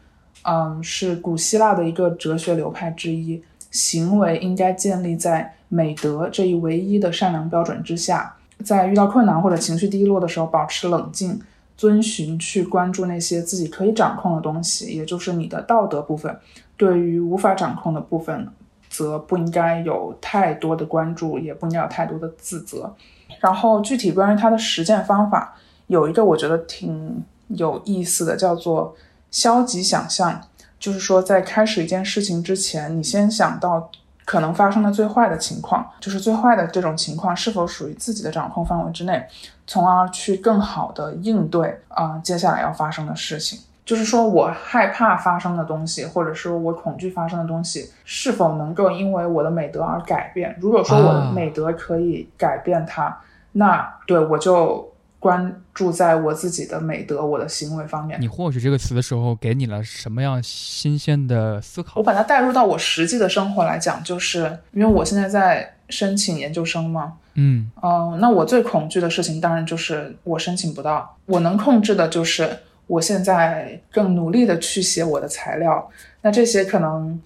[0.45, 3.41] 嗯，是古希腊的一个哲学流派之一。
[3.71, 11.37] 行为应该建立在美德这一唯一的善良标准之下，在遇到困难或者情绪低落的时候，保持冷静，
[11.75, 16.33] 遵循去关注那些自己可以掌控的东西，也就是你的道德部分。
[16.77, 18.47] 对于无法掌控的部分，
[18.89, 22.95] 则不应该有太多的关注，也不应该有太多的自责。
[23.41, 25.53] 然后具体关于它的实践方法，
[25.87, 28.95] 有一个我觉得挺有意思的，叫做
[29.35, 30.41] 消极想象。
[30.77, 33.89] 就是说，在开始一件事情之前，你先想到
[34.23, 39.25] 可能发生的最坏的情况，就是最坏的这种情况是否属于自己的掌控范围之内，
[39.65, 43.59] 从而去更好的应对啊接下来要发生的事情。
[43.83, 50.55] 就是说我害怕发生的东西，或者是我恐惧发生的东西，是否能够因为我的美德而改变？
[50.59, 53.17] 如果说我的美德可以改变它，
[53.53, 54.91] 那对我就
[55.25, 58.21] 关注在我自己的美德、我的行为方面。
[58.21, 61.93] 你获取这个词的时候，给你了什么样新鲜的思考？
[61.95, 72.59] 我把它带入到我实际的生活来讲，就是因为我现在在申请研究生嘛，嗯嗯，那我最恐惧的事情当然就是我申请不到，我能控制的就是。
[72.87, 75.89] 我现在更努力的去写我的材料，
[76.21, 77.19] 那这些可能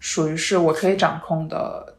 [0.00, 1.91] 属于是我可以掌控的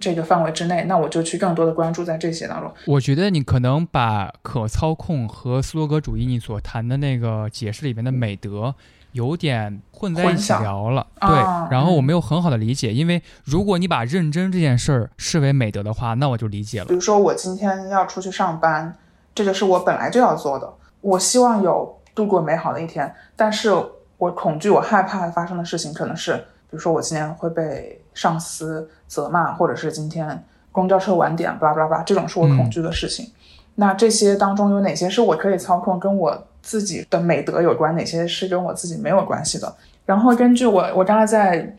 [0.00, 2.72] 这个范围之内，那我就去更多的关注在这些当中。
[2.86, 8.74] 我觉得你可能把可操控和斯多格主义你所谈的那个解释里面的美德
[9.12, 11.28] 有点混在一起聊了，对。
[11.70, 16.86] 然后我没有很好的理解，因为如果你把认真这件事儿视为美德的话，那我就理解了。
[16.86, 18.96] 比如说我今天要出去上班，
[19.34, 21.96] 这个是我本来就要做的，我希望有。
[22.14, 23.70] 度过美好的一天，但是
[24.16, 26.34] 我恐惧、我害怕发生的事情可能是，
[26.68, 33.30] 比如说我今天会被上司责骂，或者是今天公交车晚点，巴拉巴拉巴拉，这种是我恐惧的事情。
[33.76, 37.94] 那这些当中有哪些是我可以操控，跟我自己的美德有关？
[37.94, 39.72] 哪些是跟我自己没有关系的？
[40.04, 41.76] 然后根据我，我刚才在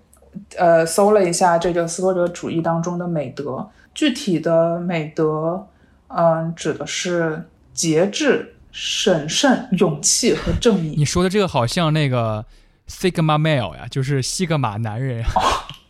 [0.58, 5.68] 呃搜了一下这个斯多葛主义当中的美德，具体的美德，
[6.08, 10.96] 嗯，指的是节制、审慎、勇气和正义。
[10.98, 12.46] 你说的这个好像那个
[12.88, 15.22] Sigma male 呀，就是西格玛男人。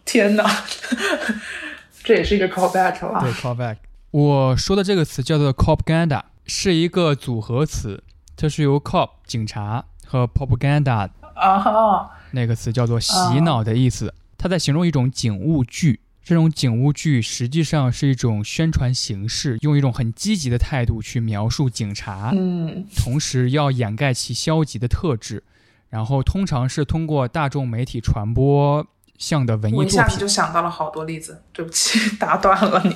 [0.06, 0.43] 天哪，
[2.04, 3.22] 这也是一个 callback 了。
[3.22, 3.78] 对，callback。
[4.12, 8.04] 我说的这个词叫做 propaganda，是一个组合词，
[8.36, 14.14] 它是由 cop 警察和 propaganda 啊，那个词叫做洗脑的意思。
[14.36, 25.43] 它在形容一种警务剧，这种警务剧实际上是一种宣传形式，用一种很积极的态度去描述警察，嗯，同时要掩盖其消极的特质，
[25.89, 28.88] 然后通常是通过大众媒体传播。
[29.20, 31.43] 像的文艺作品，我一下子就想到了好多例子。
[31.53, 32.93] 对不起， 打断了你。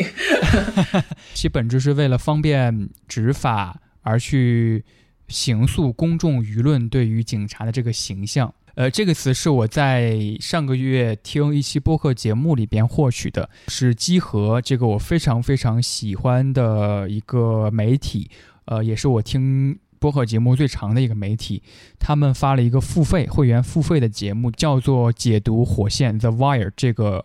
[1.36, 4.84] 其本质是为了方便执法而去
[5.28, 8.52] 形塑公众舆论对于警察的这个形象。
[8.76, 18.32] 呃，这个词是我在上个月听一期播客节目里边获取的，是基和这个我非常非常喜欢的一个媒体，
[18.66, 19.78] 呃，也是我听。
[20.04, 21.64] 播客节目最长的一个媒体，
[21.98, 27.24] 他们发了一个付费会员付费的节目，叫做《解读火线》The Wire 这个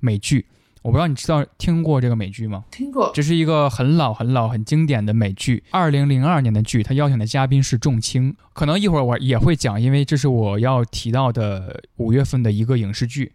[0.00, 0.44] 美剧。
[0.82, 2.66] 我不知道你知道听过这个美剧吗？
[2.70, 6.82] 听过，这是一个很老很老很经典的美剧，二零零二年的剧。
[6.82, 13.24] 他邀请的嘉宾是仲青，可能一会儿我也会讲，因为这是我要提到的五月份的一个影视剧《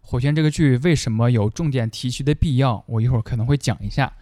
[0.00, 4.12] 火线》这个剧为什么有重点提及的必要，我一会儿可能会讲一下。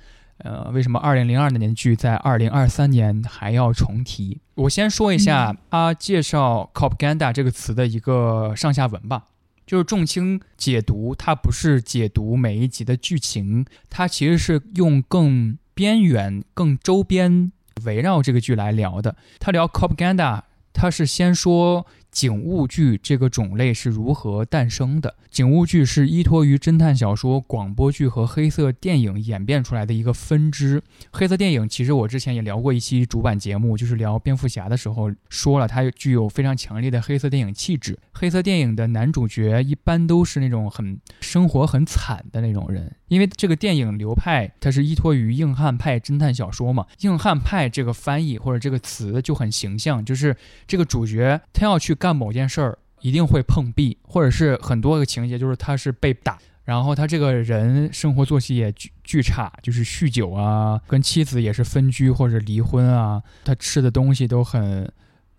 [0.45, 4.40] 呃，为什么二零零二年的剧在二零二三年还要重提？
[4.55, 9.24] 我先说一下他介绍 “propaganda” 这个词的一个上下文吧。
[9.66, 17.51] 就是重青解读，它不是解读每一集的剧情，它其实是用更边缘、更周边
[17.84, 19.16] 围绕这个剧来聊的。
[19.40, 20.42] 他聊 “propaganda”，
[20.74, 21.86] 他是先说。
[22.14, 25.12] 警务剧这个种类是如何诞生的？
[25.32, 30.80] 警务剧是依托于侦探小说、广播剧和黑色电影演变出来的一个分支。
[31.10, 37.98] 黑色电影其实我之前也聊过一期主板节目，就是聊蝙蝠侠的时候说了，它具有非常强烈的黑色电影气质。
[38.12, 46.86] 黑色电影的男主角一般都是那种很生活很惨的那种人，因为这个电影流派它是依托于硬汉派侦探小说嘛。
[47.00, 50.36] 硬汉派这个翻译或者这个词就很形象，就是
[50.68, 51.92] 这个主角他要去。
[52.05, 64.86] 干某件事儿一定会碰壁，或者是很多个情节，就是他是被打，然后他这个人生活作息也巨巨差，就是酗酒啊，跟妻子也是分居或者离婚啊，他吃的东西都很，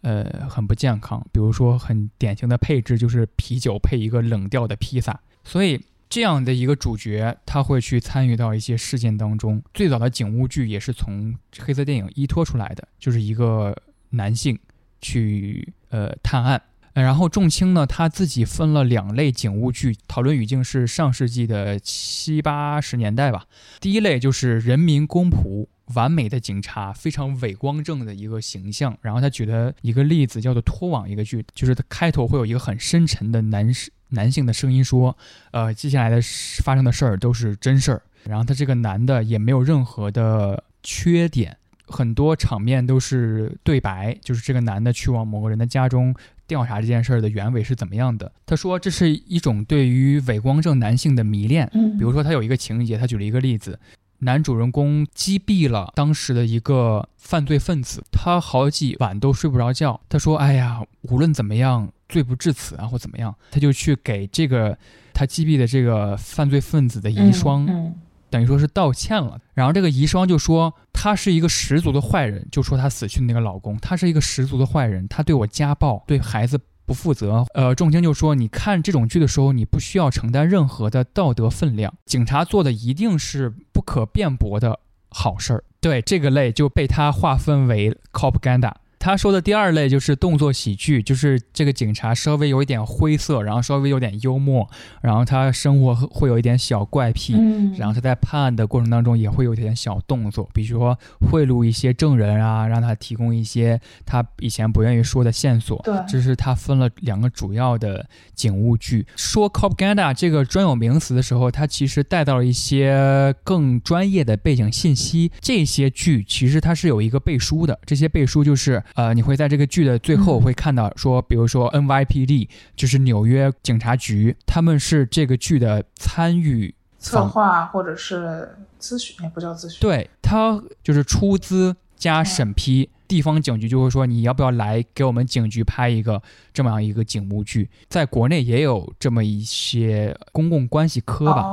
[0.01, 1.24] 呃，很不健康。
[1.32, 9.61] 比如说很典型的配置就是啤酒配一个冷掉的披萨，所以这样的一个主角他会去参与到一些事件当中。
[9.72, 13.78] 最早的警务剧也是从黑色电影依托出来的，就是一个
[14.09, 14.57] 男性。
[15.06, 16.60] 去呃探案，
[16.93, 23.45] 然后仲青呢他自己分了两类警务剧，讨论语境是上世纪的七八十年代吧。
[23.80, 28.97] 第一类就是人民公仆，完美的警察，非常伟光正的一个形象。
[29.01, 33.72] 然后他举的一个例子，叫做脱网一个剧，就是他开头会有一个很深沉的男
[34.10, 35.16] 男性的声音说，
[35.51, 36.20] 呃，接下来的
[36.64, 38.01] 发生的事儿都是真事儿。
[38.24, 41.56] 然后他这个男的也没有任何的缺点。
[41.88, 46.14] 很多场面都是对白，就是这个男的去往某个人的家中
[46.48, 48.32] 调查这件事儿的原委是怎么样的。
[48.46, 51.70] 他说这是一种对于伪光正男性的迷恋。
[51.74, 53.80] 嗯，比如说他有一个情节，他举了一个例子：
[54.20, 60.00] 男主人公击毙了当时的一个犯罪分子，他好几晚都睡不着觉。
[60.10, 64.78] 他说：“哎呀，无论怎么样，罪不至此啊，或怎么样。”他就去给这个
[65.14, 67.94] 他击毙的这个犯罪分子的遗孀。
[68.36, 77.46] 等于说是道歉了，然后这个遗孀就说他是一个十足的坏人，就说他死去的那个老公，他是一个十足的坏人，他对我家暴，对孩子不负责。
[77.54, 85.64] 呃，仲青就说，你看这种剧的时候，你不需要承担任何的道德分量，警察做的一定是不可辩驳的好事儿。
[85.80, 88.74] 对这个类就被他划分为 copaganda。
[89.06, 94.68] 他说的第二类就是动作喜剧，就是这个警察稍微有一点灰色，然后稍微有点幽默，
[94.99, 97.34] 然后他生活会有一点小怪癖，
[97.78, 100.97] 然后他在判案的过程当中也会有一点小动作，比如说
[101.30, 105.80] 贿赂一些证人啊，让他提供一些他以前不愿意说的线索。
[105.84, 109.06] 对，这是他分了两个主要的警务剧。
[109.16, 115.32] 说 propaganda 这个专有名词的时候，他其实带到了一些更专业的背景信息。
[115.39, 118.84] 这些剧其实它是有一个背书的，这些背书就是。
[118.96, 132.89] 呃，你会在这个剧的最后会看到说，比如说 NYPD 就是纽约警察局，他们是这个剧的参与策划或者是咨询，也不叫咨询，对他就是出资加审批。
[133.08, 136.20] 地方警局就会说你要不要来给我们警局拍一个
[136.52, 141.46] 这么样一个警务剧，在国内也有这么一些公共关系科吧。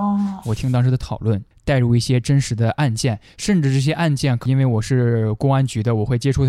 [0.47, 6.47] 我听当时的讨论，带入一些真实的案件，甚至这些案件，因为我是公安局的，我会接触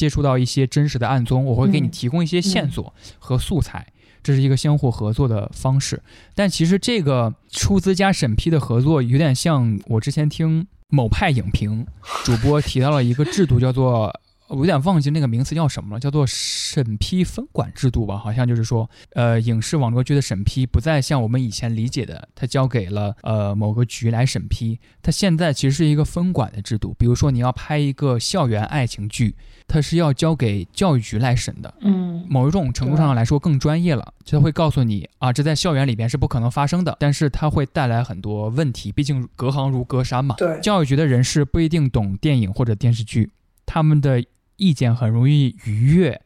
[0.00, 3.86] 接触到一些真实的案宗，我会给你提供一些线索和素材，
[4.22, 6.02] 这是一个相互合作的方式。
[6.34, 11.86] 但其实这个出资加审批的合作，有点像我之前听某派影评
[12.24, 14.18] 主播提到了一个制度，叫做。
[14.50, 18.18] 我有点忘记那个名词叫什么了，叫做审批分管制度吧？
[18.18, 26.94] 好像就是说，呃，影视网络剧的审批不再像我们以前理解的，它交给了呃某个局来审批，它现在其实是一个分管的制度。
[26.98, 29.36] 比如说你要拍一个校园爱情剧，
[29.68, 31.72] 它是要交给教育局来审的。
[31.82, 40.34] 嗯，某一种程度上来说更专业了，就会告诉你啊，这在校园里边是不可能发生的，但是它会带来很多问题，毕竟隔行如隔山嘛。
[40.36, 43.30] 对，教育局的人士不一定懂电影或者电视剧，
[43.64, 44.20] 他们的。
[44.60, 46.20] 意见很容易逾越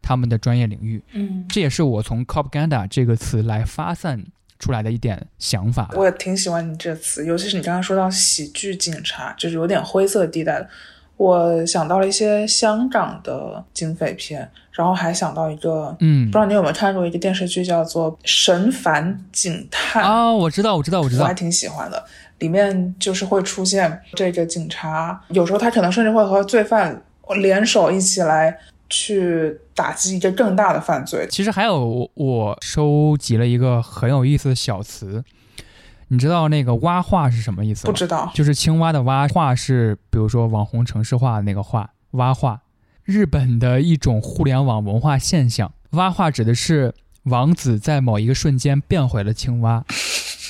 [0.00, 4.24] 他们的专业领域，嗯，这也是我从 “propaganda” 这个词来发散
[4.58, 5.90] 出来的一点想法。
[5.94, 10.66] 我也挺喜欢你这词，尤其是你刚刚说到喜剧警察，就是有点灰色地带。
[11.16, 20.32] 我想到了一些香港的警匪片，然后还想到一个，嗯，不知道你有没有看过一个电视剧叫做《神烦警探》啊？
[20.32, 22.02] 我知道，我知道，我知道，我还挺喜欢的。
[22.38, 27.02] 里面就是会出现这个警察，有时候他可能甚至会和罪犯。
[27.34, 28.58] 联手一起来
[28.88, 31.26] 去打击一个更大的犯罪。
[31.30, 35.24] 其实还有，我收集了一个很有意思的小词，
[36.08, 37.92] 你知道那个“蛙化”是什么意思吗？
[37.92, 42.62] 不知道，就是青蛙的“蛙”化是，比如说网红城市化那个“化”，蛙化，
[43.04, 45.72] 日本的一种互联网文化现象。
[45.90, 49.84] 蛙化指的是王子在某一个瞬间变回了青蛙。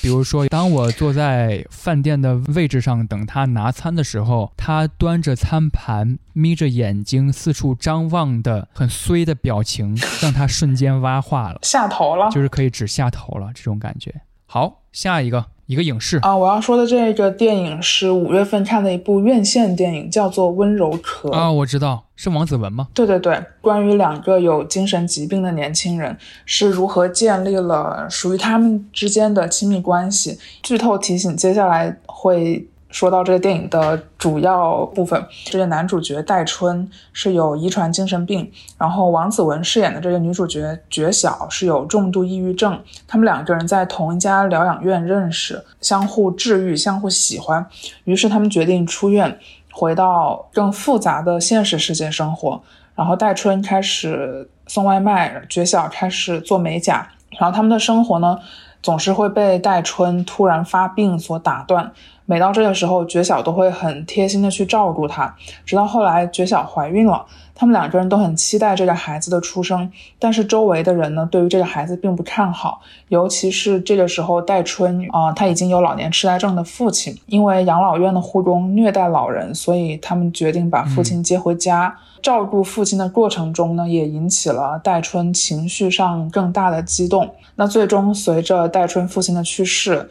[0.02, 14.22] 比如说，当我坐在饭店的位置上等他拿餐的时候，他端着餐盘，眯着眼睛四处张望的很衰的表情，让他瞬间挖化了，下头了，就是可以指下头了这种感觉。
[14.52, 15.44] 好，下一个。
[15.66, 22.88] 一个影视啊，我要说的这个电影是五月份看的一部院线电影，叫做《温柔壳》啊，我知道是王子文吗？
[22.92, 30.36] 对对对，关于两个有精神疾病的年轻人是如何建立了属于他们之间的亲密关系。
[30.64, 32.66] 剧透提醒，接下来会。
[32.90, 42.78] 说到这个电影的主要部分，这个男主角戴春是有遗传精神病，然后王子文饰演的这个女主角觉晓是有重度抑郁症。
[43.06, 47.64] 他们两个人在同一家疗养院认识，相互治愈，相互喜欢。
[48.04, 49.38] 于是他们决定出院，
[49.72, 52.60] 回到更复杂的现实世界生活。
[52.96, 57.08] 然后戴春开始送外卖，觉晓开始做美甲。
[57.38, 58.36] 然后他们的生活呢，
[58.82, 61.92] 总是会被戴春突然发病所打断。
[62.30, 65.34] 每到这个时候，觉晓都会很贴心的去照顾她，
[65.66, 67.26] 直到后来觉晓怀孕了，
[67.56, 90.08] 他们两个人都很期待这个孩子的出生，但是周围的人呢，对于这个孩子并不看好，尤其是这个时候，戴春啊，他已经有老年痴呆症的父亲，因为养老院的护工虐待老人，所以他们决定把父亲接回家，照顾父亲的过程中呢，也引起了戴春情绪上更大的激动，那最终随着戴春父亲的去世。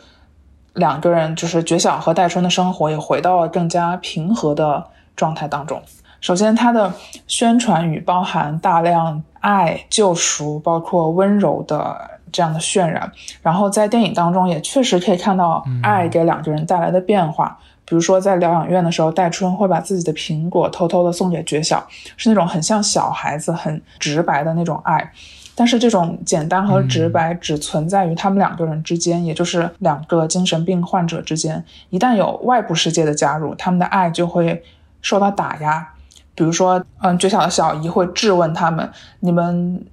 [0.79, 4.83] 两个人就是觉晓和戴春的生活也回到了更加平和的
[5.15, 5.79] 状态当中。
[6.21, 6.91] 首先，它的
[7.27, 11.95] 宣传语包含大量爱、救赎，包括温柔的
[12.31, 13.09] 这样的渲染。
[13.41, 17.57] 然后在电影当中也确实可以看到爱给两个人带来的变化。
[17.85, 21.83] 比如说在疗养院的时候，戴春会把自己的苹果偷偷的送给觉晓，
[22.17, 25.11] 是那种很像小孩子、很直白的那种爱。
[25.59, 31.61] 但是这种简单和直白只存在于他们两个人之间，也就是两个精神病患者之间。
[31.89, 34.63] 一旦有外部世界的加入，他们的爱就会
[35.01, 35.85] 受到打压。
[36.33, 38.89] 比如说，嗯，觉晓的小姨会质问他们
[39.19, 39.85] ：“你们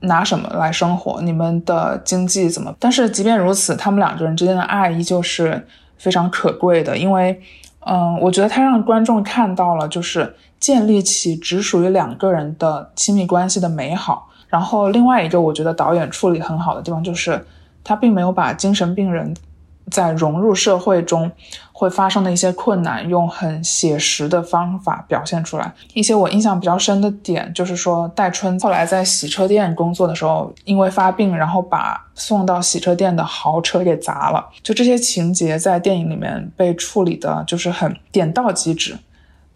[0.00, 1.20] 拿什么来生活？
[1.20, 5.68] 你们的经济怎么？”但是即便如此，他们两个人之间的爱依旧是
[5.98, 7.38] 非常可贵的，因为，
[7.80, 14.30] 嗯，我觉得他让观众看到了，就是建立起只属于两个人的亲密关系的美好。
[14.56, 17.46] 然后另外一个我觉得导演处理很好的地方，就是
[17.84, 19.36] 他并没有把精神病人
[19.90, 21.30] 在融入社会中
[21.72, 25.70] 会发生的一些困难，用很写实的方法表现出来。
[25.92, 34.48] 一些我印象比较深的点，就是说戴春后来在洗车店工作的时候，因为发病，然后把送到洗车店的豪车给砸了。
[34.62, 38.96] 就这些情节在电影里面被处理的，就是很点到即止。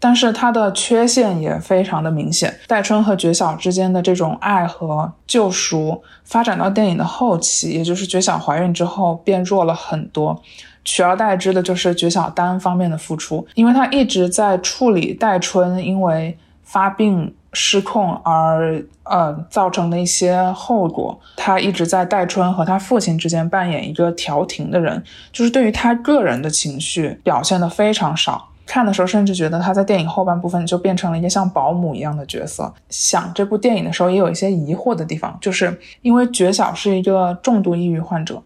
[0.03, 2.53] 但是它的缺陷也非常的明显。
[2.67, 10.41] 戴春和觉晓之间的这种爱和救赎，发展到电影的后期，也就是觉晓怀孕之后变弱了很多，
[10.83, 28.47] 取而代之的就是觉晓单方面的付出，因为他一直在处理戴春因为发病失控而呃造成的一些后果，他一直在戴春和他父亲之间扮演一个调停的人，就是对于他个人的情绪表现的非常少。
[28.71, 32.73] 看的时候，甚至觉得他在电影后半部分就变成了一个像保姆一样的角色。
[32.89, 38.41] 想这部电影的时候，也有一些疑惑的地方，就是因为觉晓是一个重度抑郁患者。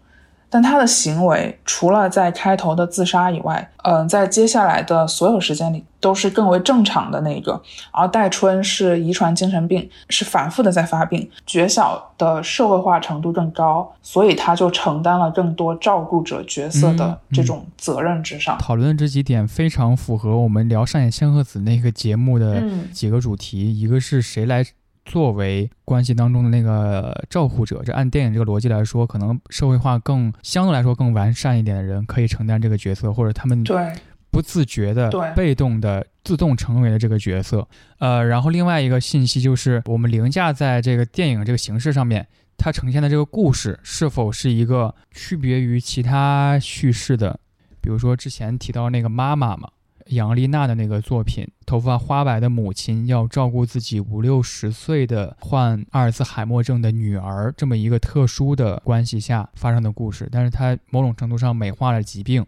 [0.55, 7.61] 但他的行为除了在开头的自杀以外，嗯，在接下来的所有时间里都是更为正常的那个。
[7.91, 11.29] 而戴春是遗传精神病，是反复的在发病。
[11.45, 18.57] 觉晓的社会化程度更高，所以他就承担了更多照顾者角色的这种责任之上。
[18.57, 24.65] 讨论这几点非常符合我们聊上野千鹤子那个节目的几个主题，一个是谁来。
[25.05, 33.93] 作为关系当中的那个照护者，这按电影这个逻辑来说，可能社会化更相对来说更完善一点的人可以承担这个角色，或者他们对
[34.31, 37.65] 不自觉的、被动的、自动成为了这个角色。
[37.99, 42.27] 呃，然后另外一个信息就是，我们凌驾在这个电影这个形式上面，
[42.57, 47.39] 它呈现的这个故事是否是一个区别于其他叙事的？
[47.79, 49.69] 比如说之前提到那个妈妈嘛。
[50.09, 60.29] 杨丽娜的那个作品，头发花白的母亲要照顾自己五六十岁的患阿尔茨海默症的女儿，这么一个特殊的关系下发生的故事。
[60.31, 62.45] 但是它某种程度上美化了疾病，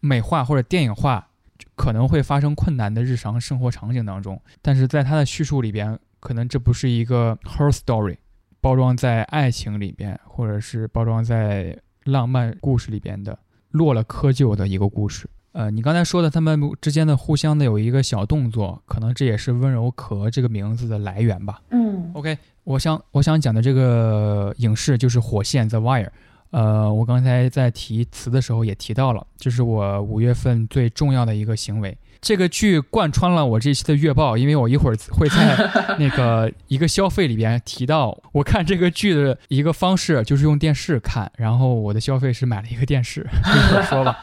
[0.00, 1.28] 美化或者电影化
[1.74, 4.38] 可能会发生困难的日常生活场景当中。
[4.60, 8.18] 但是在他的叙述里边，可能这不是一个 her story，
[8.60, 13.38] 包装在爱情里边，或者是包装在浪漫故事里边的
[13.70, 15.26] 落了窠臼的一个故事。
[15.52, 21.60] 呃，你刚才说的他们之间的互相的有一个小动作，可能这也是温柔壳这个名字的来源吧。
[21.70, 26.08] 嗯，OK，我想我想讲的这个影视就是《火线》The Wire。
[26.52, 31.96] 呃，我刚才在提词的时候也提到了，这是我五月份最重要的一个行为。
[32.20, 35.56] 这个剧贯穿了我这期的月报，因为我一会儿会在
[35.98, 43.26] 那个一个消费里边提到，我看这个剧的一个方式就是用电视看，然后我的消费是买了一个电视。
[43.44, 44.22] 一会儿说吧。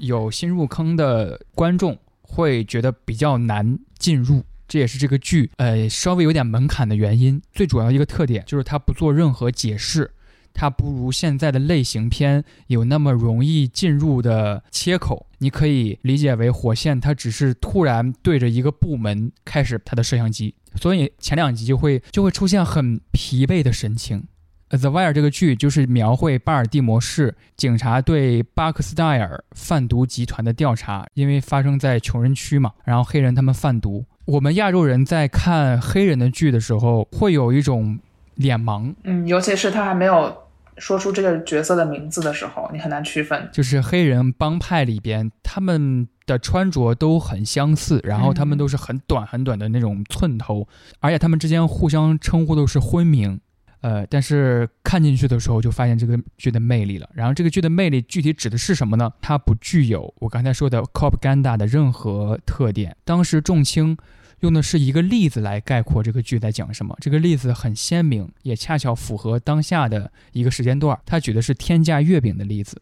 [0.00, 7.40] 有新入坑的观众会觉得比较难进入，这也是这个剧呃稍微有点门槛的原因。
[7.52, 10.10] 最主要一个特点就是它不做任何解释，
[10.52, 15.26] 它不如现在的类型片有那么容易进入的切口。
[15.38, 24.18] 你可以理解为火线它只是突然对着一个部门开始它的摄像机，所以前两集就会就会出现很疲惫的神情。
[24.70, 34.04] 《The Wire》这个剧就是描绘巴尔的摩市警察对巴克斯戴尔贩毒集团的调查，因为发生在穷人区嘛，然后黑人他们贩毒。
[34.26, 37.98] 我们亚洲人在看黑人的剧的时候，会有一种
[38.36, 40.32] 脸盲，嗯，尤其是他还没有
[40.78, 43.48] 说出这个角色的名字的时候，你很难区分。
[43.52, 50.68] 就是黑人帮派里边，他们的穿着都很相似，然后他们都是很短很短的那种寸头，
[51.00, 53.40] 而且他们之间互相称呼都是昏名。
[53.80, 57.08] 呃，但是看进去的时候就发现这个剧的魅力了。
[57.14, 59.10] 然后这个剧的魅力具体指的是什么呢？
[59.22, 62.96] 它不具有我刚才说的 cop ganda 的任何特点。
[63.04, 63.96] 当时仲青
[64.40, 66.96] 用的是一个例子来概括这个剧在讲什么。
[67.00, 70.98] 这个例子很鲜明，也恰巧符合当下的一个时间段。
[71.06, 72.80] 他举的是天价月饼的例子。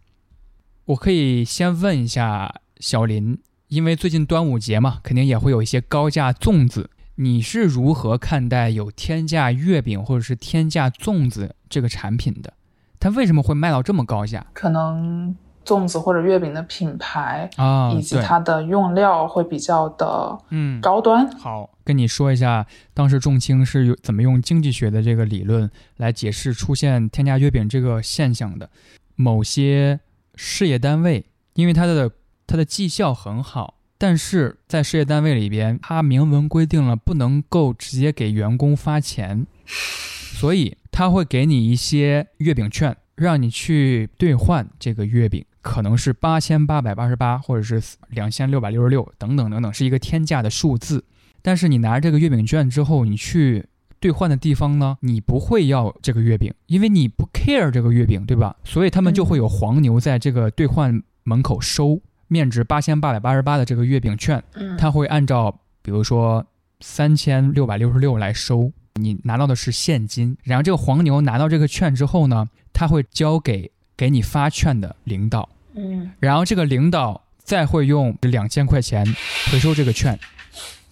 [0.86, 3.38] 我可以先问一下小林，
[3.68, 6.90] 因为最近端午节嘛，肯定也会有一些高价粽子。
[7.20, 12.52] 你是如何看待有天价月饼或者是天价粽子这个产品的？
[13.00, 14.46] 它为什么会卖到这么高价？
[14.52, 21.28] 可能粽子或者月饼的品牌啊，以及它的用料会比较的嗯高端。
[21.38, 22.64] 好，跟你说一下，
[22.94, 28.70] 当时仲青是有怎么用经济学的这个理论来解释出现天价月饼这个现象的。
[29.16, 29.98] 某些
[30.36, 32.12] 事业单位，因为它的
[32.46, 33.74] 它的绩效很好。
[34.00, 51.04] 但是在事业单位里边，他明文规定了不能够直接给员工发钱，所以他会给你一些月饼券，让你去兑换这个月饼，可能是八千八百八十八，或者是两千六百六十六，等等等等，是一个天价的数字。
[51.42, 53.66] 但是你拿这个月饼券之后，你去
[53.98, 58.54] 兑换的地方呢，你不会要这个月饼，因为你不 care 这个月饼，对吧？
[58.62, 62.00] 所以他们就会有黄牛在这个兑换门口收。
[62.28, 64.42] 面值八千八百八十八的这个月饼券，
[64.78, 66.46] 它会按照比如说
[66.80, 70.36] 三千六百六十六来收，你拿到的是现金。
[70.44, 79.04] 然后这个黄牛拿到这个券之后呢，他会交给给你发券的领导，嗯，然后这个领导再会用两千块钱
[79.50, 80.18] 回收这个券，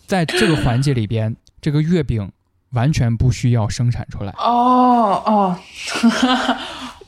[0.07, 2.33] 在这个环节里边，这个月饼
[2.77, 4.33] 完全不需要生产出来。
[4.39, 5.59] 哦哦，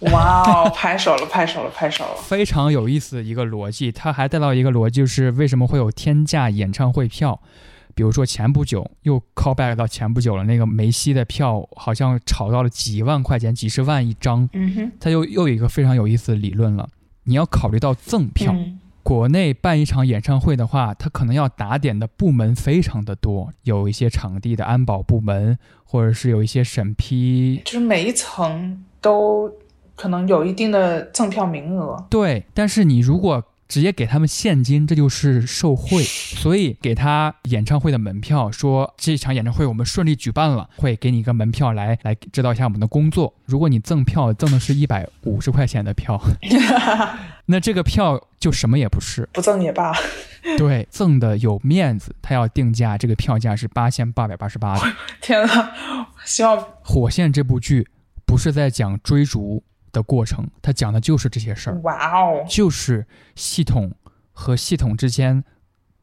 [0.11, 2.17] 哇哦，拍手了，拍手了，拍手了！
[2.23, 7.39] 非常有意思的一个逻辑，它还带到一个逻辑，就是为什么会有天价演唱会票？
[7.95, 14.49] 比如说前不久又 call back 到前不久了，那个梅西的票好像炒到了几万块钱、几十万一张。
[14.53, 16.89] 嗯哼，它又又有一个非常有意思的理论了，
[17.25, 18.53] 你要考虑到赠票。
[18.53, 27.63] 嗯国内办一场演唱会的话，他可能要打点的部门非常的多，有一些场地的安保部门，或者是有一些审批。
[27.65, 29.51] 就是每一层都
[29.97, 32.07] 可能有一定的赠票名额。
[32.11, 36.03] 对，但是你如果直接给他们现金，这就是受贿。
[36.03, 43.35] 所以给他演唱会的门票，说这场演唱会我们顺利举办了，会给你一个门票来来指导一下我们的工作。
[43.45, 46.21] 如果你赠票赠的是一百五十块钱的票，
[47.47, 49.29] 那这个票就什么也不是。
[49.33, 49.95] 不赠也罢。
[50.57, 54.93] 对，赠的有面子，他要定价，这个票价是八千八百八十八的。
[55.21, 55.71] 天呐，
[56.25, 57.87] 希望《火线》这部剧
[58.25, 59.63] 不是在讲追逐
[59.93, 63.93] 的过程，它讲的就是这些事儿，哇哦，就是系统
[64.33, 65.45] 和系统之间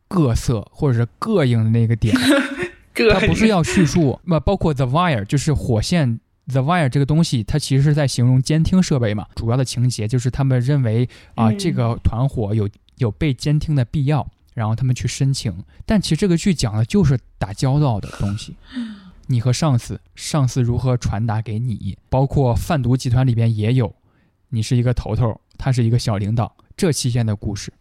[0.07, 2.15] 各色或者是膈应的那个点。
[2.93, 9.27] 个它不是要叙述，那包括 The Wire，就是火线 The Wire 这个东西，它其实是在形容监听设备嘛。
[9.35, 12.69] 主要的情节就是他们认为啊，嗯这个团伙有
[12.99, 15.53] 有被监听的必要，然后他们去申请。
[15.85, 18.55] 但其实这个剧讲的就是打交道的东西，
[19.27, 23.93] 你和上司，上司如何传达给你，包括贩毒集团里边也有，
[24.49, 27.71] 你是一个头头，他是一个小领导，这期间的故事。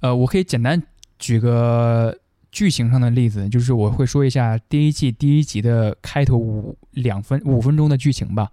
[0.00, 0.82] 呃，我可以简单
[1.18, 2.16] 举个
[2.50, 8.50] 剧情上的例子，就是我会说一下第一季第一集的开头五两分五分钟的剧情吧。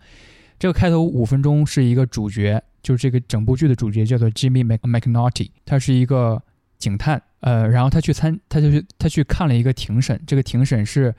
[0.57, 6.41] 这个开头五分钟是一个主角，就是这个整部剧的主角叫做 Jimmy Mc McNaughty，他是一个
[6.77, 11.13] 警探，呃，然后他去参，他就去他去看了一个庭审，这个庭审是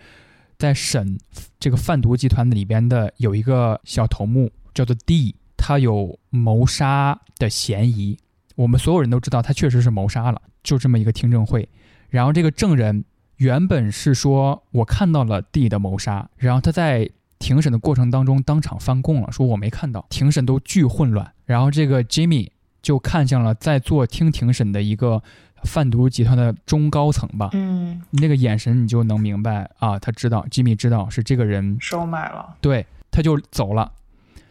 [0.58, 1.18] 在审
[1.60, 8.18] 这个贩毒集团里边的有一个小头目叫做 D，他有谋杀的嫌疑，
[8.54, 11.68] 我们所有人都知道他确实是谋杀了，就这么一个听证会。
[12.08, 13.04] 然后这个证人
[13.36, 21.32] 原本是说我看到了 D 的谋杀，然后他在庭审的过程当中当场翻供了，说我没看到，庭审都巨混乱。
[21.44, 22.48] 然后这个 Jimmy
[22.80, 25.22] 就看向了在做听庭审的一个
[25.66, 32.56] 贩毒集团的中高层吧，嗯，那个眼神你就能明白啊，他知道 Jimmy 知道是这个人收买了。
[32.60, 33.92] 对，他就走了。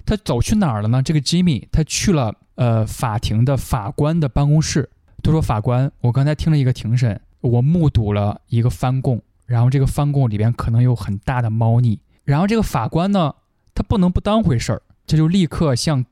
[0.05, 1.01] 他走去哪儿了呢？
[1.01, 4.87] 这个 Jimmy 他去了呃法庭的法官的办公室。
[5.23, 11.99] 他说：“法官，我刚才听了一个庭审，我目睹了一个翻供，然后这个翻供里边可能有很大的猫腻。
[12.23, 13.33] 然后这个法官呢，
[13.73, 16.05] 他不能不当回事儿，他就立刻向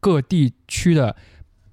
[0.00, 1.16] 各地区的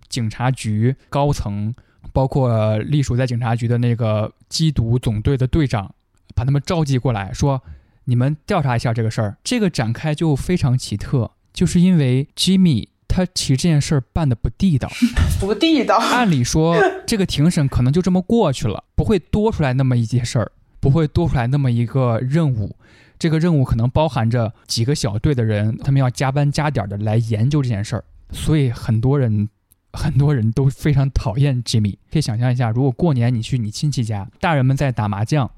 [0.07, 1.75] 警察局高层，
[2.13, 5.93] 包括隶属在警察局的那个缉毒总队的队长，
[6.35, 7.61] 把他们召集过来，说。”
[8.05, 9.37] 你们调查一下这个事儿。
[9.43, 14.89] 这个展开就非常奇特，就是因为 Jimmy 他其实这件事儿办的不地道。
[15.39, 15.97] 不地道。
[15.97, 16.75] 按理说，
[17.05, 22.75] 这个庭审可能就这么过去了，不会多出来那么一件事儿，不会多出来那么一个任务。
[23.19, 28.03] 这个任务可能包含着几个小队的人，他们要加班加点的来研究这件事儿。
[28.31, 29.47] 所以很多人，
[29.93, 31.97] 很多人都非常讨厌 Jimmy。
[32.11, 35.49] 可以想象一下，如果过年你去你亲戚家，大人们在打麻将。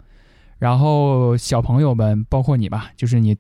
[0.59, 3.35] 然后小朋友们，包括你吧，就是你，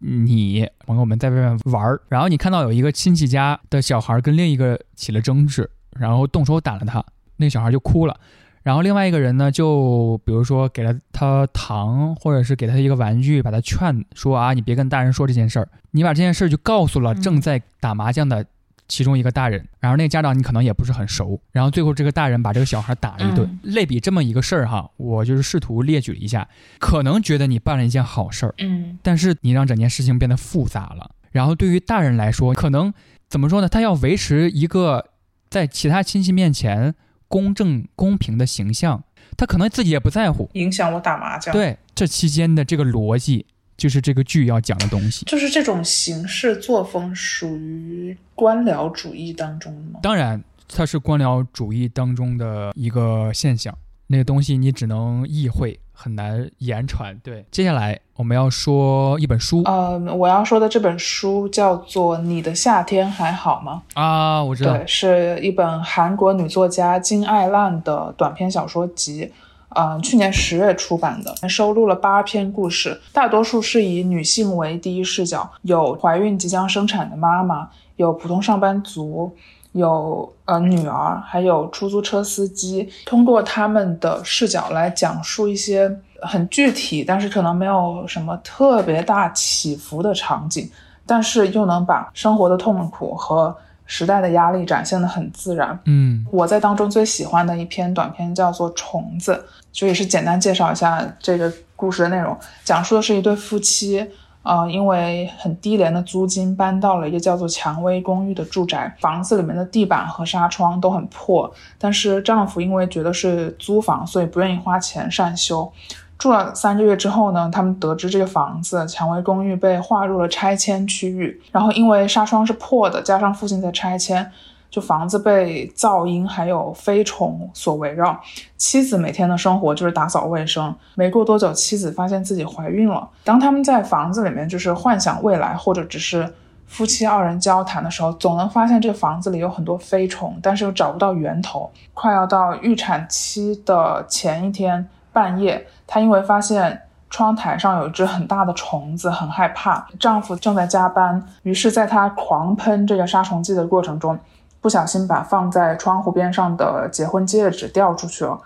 [0.00, 7.02] 你朋友们在外面玩儿，然后你看到有一个亲戚家的小孩跟另一个起了争执，然后动手打了他，
[7.38, 8.20] 那个小孩就哭了，
[8.62, 18.44] 然后另外一个人呢，就比如说给了他糖，或者是给他一个玩具，把他劝说啊，你别跟大人说这件事儿，你把这件事儿就告诉了正在打麻将的。
[18.88, 23.46] 其中一个大人，然后那个家长你可能也不是很熟，然后最后这个大人把这个小孩打了一顿。
[23.46, 31.10] 嗯、类比这么一个事儿哈，我就是试图列举了一下，可能觉得你办了一件好事儿，嗯，但是你让整件事情变得复杂了。
[31.30, 32.92] 然后对于大人来说，可能
[33.28, 33.68] 怎么说呢？
[33.68, 35.10] 他要维持一个
[35.50, 36.94] 在其他亲戚面前
[37.28, 39.04] 公正公平的形象，
[39.36, 41.52] 他可能自己也不在乎，影响我打麻将。
[41.52, 43.44] 对，这期间的这个逻辑。
[43.78, 50.00] 就是这个剧要讲的东西，就是这种形式作风属于官僚主义当中吗？
[50.02, 53.72] 当然，它是官僚主义当中的一个现象。
[54.10, 57.16] 那个东西你只能意会，很难言传。
[57.22, 59.62] 对，接下来我们要说一本书。
[59.64, 69.30] 呃，我要说的这本书叫做《你的夏天还好吗》啊，我知道，对，是一本韩国女作家金爱烂的短篇小说集。
[69.76, 79.30] 嗯，去年十月出版的，收录了八篇故事，大多数是以女性为第一视角，有怀孕即将生产的妈妈，有普通上班族，
[79.72, 90.68] 有呃女儿，还有出租车司机，通过他们的视角来讲述一些很具体，但是可能没有什么特别大起伏的场景，
[91.06, 93.54] 但是又能把生活的痛苦和
[93.88, 95.76] 时代的压力展现的很自然。
[95.86, 99.32] 嗯，我在当中最喜欢的一篇短片叫做《虫子》，
[99.72, 104.06] 就也是简单介绍一下这个故事的内容，讲述的是一对夫妻。
[104.44, 108.96] 呃，因为很低廉的租金，搬到了一个叫做蔷薇公寓的住宅。
[108.98, 115.70] 房子里面的地板和纱窗都很破，但是丈夫因为觉得是租房，所以不愿意花钱善修。
[116.18, 124.30] 住了三个月之后呢，他们得知这个房子蔷薇公寓被划入了拆迁区域，然后因为纱窗是破的，加上附近在拆迁。
[124.70, 128.20] 就房子被噪音还有飞虫所围绕，
[128.58, 130.74] 妻子每天的生活就是打扫卫生。
[130.94, 133.08] 没过多久，妻子发现自己怀孕了。
[133.24, 136.30] 当他们在房子里面就是幻想未来，或者只是
[136.66, 141.70] 夫妻二人交谈的时候，总能发现这个房子里有很多飞虫，但是又找不到源头。
[141.94, 146.80] 快要到预产期的前一天半夜，她因为发现
[147.10, 149.84] 窗台上有一只很大的虫子，很害怕。
[149.98, 154.16] 丈夫正在加班，于是在她狂喷这个杀虫剂的过程中。
[154.60, 158.36] 不小心把放在窗户边上的结婚戒指掉出去了，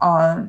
[0.00, 0.48] 嗯，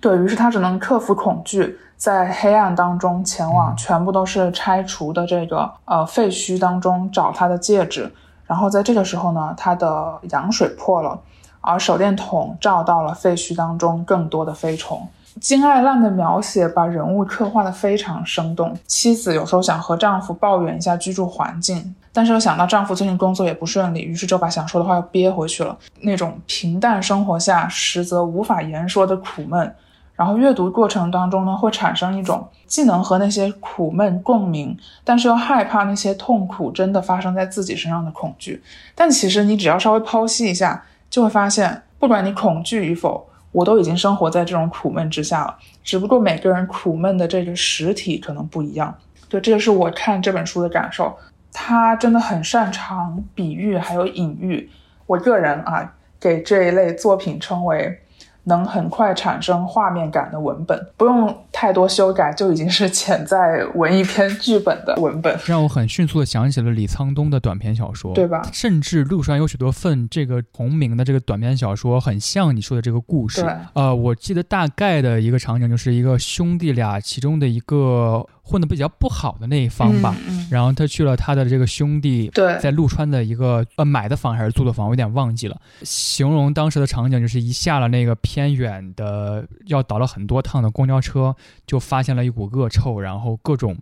[0.00, 8.10] 对于是，他只能克服恐惧，在黑暗当中前往全部都是拆除的这个呃废墟当中找他的戒指。
[8.46, 11.20] 然后在这个时候呢，他的羊水破了，
[11.60, 15.06] 而手电筒照到了废墟当中更多的飞虫。
[15.40, 18.76] 金爱烂的描写把人物刻画的非常生动。
[18.86, 21.94] 妻子有时候想和丈夫抱怨一下居住环境。
[22.16, 25.76] 但是又想到丈夫最近工作也不顺利，于是就把想说的话又憋回去了。
[26.02, 29.74] 那种平淡生活下实则无法言说的苦闷，
[30.14, 38.62] 然后阅读过程当中呢，会产生一种既能和那些苦闷共鸣，但是又害怕那些痛苦真的发生在自己身上的恐惧。
[38.94, 45.56] 但其实你只要稍微剖析一下，就会发现，不管你恐惧与否，我都已经生活在这种苦闷之下了。
[45.84, 48.92] 只不过每个人苦闷的这个实体可能不一样。
[49.28, 51.16] 对，这就是我看这本书的感受。
[51.52, 54.68] 他真的很擅长比喻，还有隐喻。
[55.06, 58.00] 我个人啊，给这一类作品称为。
[58.44, 68.42] 能很快产生画面感的文本，不用太多修改，就已经是潜在文艺片剧本的文本，让我很迅速的想起了李沧东的短篇小说，对吧？
[68.52, 73.44] 甚至路上有许多份这个同名的这个短篇小说，很像你说的这个故事。
[73.72, 80.14] 呃，我记得大概的一个场景就是一个兄弟俩，其中的一个混得比较不好的那一方吧，
[80.50, 82.30] 然后他去了他的这个兄弟
[82.60, 85.60] 在陆川的一个呃买的房还是租的房，我有点忘记了。
[85.82, 88.14] 形容当时的场景就是一下了那个。
[88.34, 91.36] 偏远的要倒了很多趟的公交车，
[91.66, 93.76] 就发现了一股恶臭，然后各种，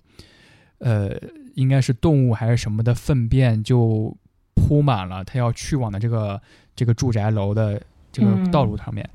[0.79, 1.11] 呃，
[1.55, 4.15] 应该是动物还是什么的粪便就
[4.55, 6.41] 铺满了他要去往的这个
[6.75, 9.09] 这个住宅楼的这个道路上面，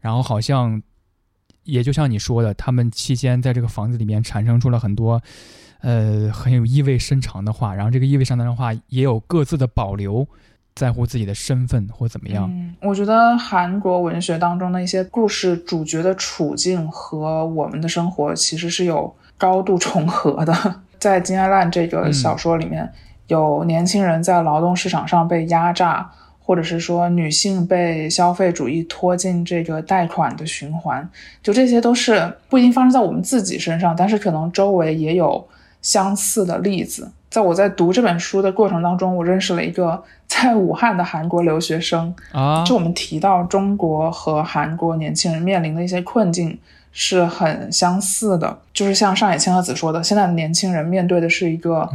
[0.00, 0.82] 然后好像
[1.64, 5.20] 也就像你说的，他们期间在这个房子里面产生出了很多，
[5.80, 10.26] 呃，很有意味深长的话，然后这个意味深长的话也有各自的保留。
[10.76, 12.50] 在乎自己的身份或怎么样？
[12.52, 20.52] 嗯，我觉得韩国文学当中的一些故事主角的处境和我们的生活其实是有高度重合的。
[20.98, 22.92] 在金爱烂这个小说里面，
[23.28, 26.10] 有年轻人在劳动市场上被压榨，
[26.46, 31.08] 或者是说女性被消费主义拖进这个贷款的循环，
[31.42, 35.42] 就这些都是不一定发生在我们自己身上，但是可能周围也有
[35.80, 37.10] 相似的例子。
[37.30, 42.62] 在我在读这本书的过程当中，我认识了一个 在武汉的韩国留学生啊。
[42.64, 46.56] 就我们提到中国和韩国年轻人面临的一些困境
[46.96, 51.86] 是很相似的，就是像上野千鹤子说的，现在的年轻人面对的是一个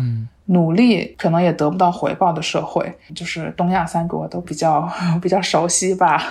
[0.47, 4.87] 努力可能也得不到回报的社会，就是东亚三国都比较
[5.21, 6.21] 比较熟悉吧。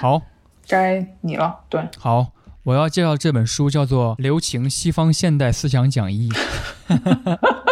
[0.00, 0.20] 好，
[0.68, 1.58] 该你了。
[1.68, 2.26] 对，好，
[2.64, 6.28] 我要介绍这本书叫做《留情西方现代思想讲义》。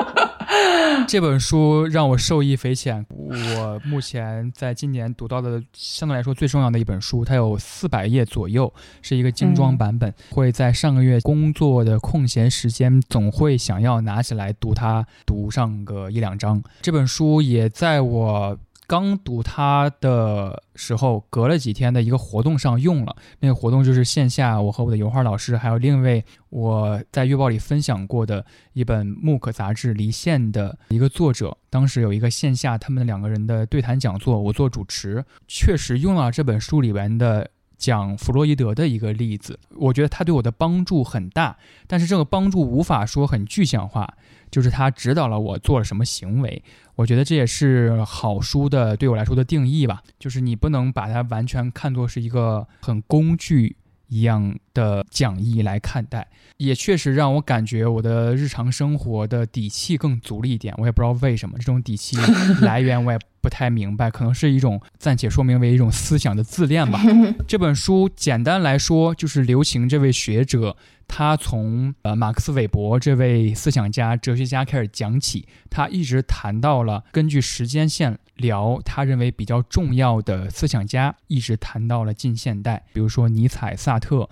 [1.06, 3.04] 这本书让我受益匪浅。
[3.08, 8.72] 我目前在今年读到的相对来说最重要的一本书，它有四百页左右，
[9.02, 10.12] 是一个精装版本。
[10.30, 16.62] 会在上个月工作的空闲时间，总会想要拿起来读它，读上个一两章。
[16.82, 18.58] 这本书也在我。
[18.86, 23.16] 刚读它的时候，隔了几天的一个活动上用了。
[23.40, 41.56] 那个活动就是线下，我和我的油画老师，还有另一位我在月报里分享过的一本木刻杂志《离线》的一个作者，当时有一个线下他们两个人的对谈讲座，我做主持，确实用了这本书里边的讲弗洛伊德的一个例子，我觉得他对我的帮助很大，
[41.86, 44.08] 但是这个帮助无法说很具象化，
[44.50, 46.62] 就是他指导了我做了什么行为。
[46.94, 53.76] 我觉得这也是好书的对我来说的定义吧，就是你不能把它完全看作是一个很工具。
[54.08, 60.72] 一样的讲义来看待，也确实让我感觉我的日常生活的底气更足了一点。
[60.78, 62.16] 我也不知道为什么，这种底气
[62.62, 67.00] 来源我也不太明白，可能是一种暂且说明为一种思想的自恋吧。
[67.46, 70.76] 这本书简单来说，就是刘擎这位学者。
[71.06, 84.28] 他从呃马克思韦伯这位思想家、哲学家开始讲起，他一直谈到了根据时间线聊他认为比较重要的思想家，一直谈到了近现代，比如说尼采、萨特，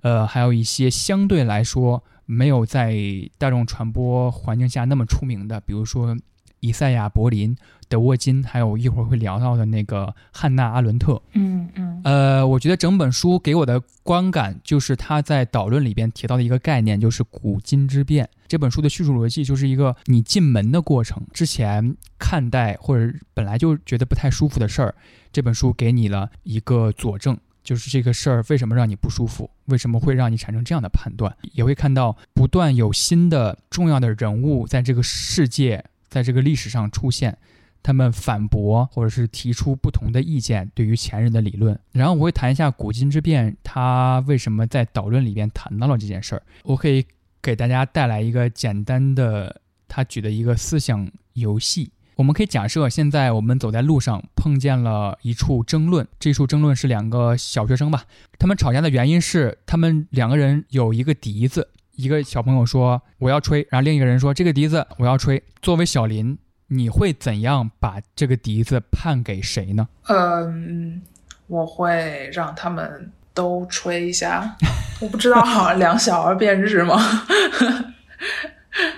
[0.00, 2.96] 呃，还有一些相对来说没有在
[3.36, 6.16] 大众传播环境下那么出名的，比如说。
[6.60, 7.54] 以赛亚·柏林、
[7.88, 11.20] 德沃金，还有一会儿会聊到的那个汉娜·阿伦特。
[11.32, 12.00] 嗯嗯。
[12.04, 18.28] 呃，我觉得整本书给我的观感就是他在导论里边提到的一个概念，就是古今之变。
[18.46, 21.22] 这本书的叙述逻辑就是一个你进门的过程。
[21.32, 24.94] 之前看待或者本来就觉得不太舒服的事儿，
[25.32, 31.34] 这本书给你了一个佐证，就是这个事儿为什么让你不舒服，为什么会让你产生这样的判断。
[31.52, 35.84] 也会看到不断有新的重要的人物在这个世界。
[36.10, 37.36] 在这个历史上出现，
[37.84, 41.78] 他们反驳或者是提出不同的意见，对于前人的理论。
[41.92, 46.42] 然后我会谈一下古今之变，他为什么在导论里边谈到了这件事儿。
[46.62, 47.04] 我可以
[47.42, 51.90] 给大家带来一个简单的他举的一个思想游戏。
[52.16, 56.06] 我们可以假设，现在我们走在路上，碰见了一处争论。
[56.18, 58.04] 这处争论是两个小学生吧，
[58.38, 61.68] 他们吵架的原因是他们两个人有一个笛子。
[61.96, 65.42] 一个小朋友说我要吹，然后另一个人说这个笛子我要吹。
[65.60, 66.36] 作为小林，
[66.68, 69.86] 你会怎样把这个笛子判给谁呢？
[70.08, 71.02] 嗯，
[71.46, 74.56] 我会让他们都吹一下。
[75.00, 76.96] 我不知道，好像两小儿辩日吗？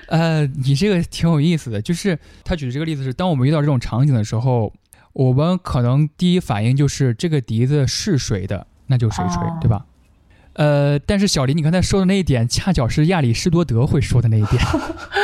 [0.09, 4.73] 呃，你这个挺有意思的，就是他举的这个例子是，当我们遇到这种场景的时候，
[5.13, 9.85] 我们可能第一反应就是这个笛子是谁的，那就谁吹，对吧？
[10.55, 14.63] 呃，但是小林，你刚才说的那一点，恰巧是亚里士多德会说的那一点。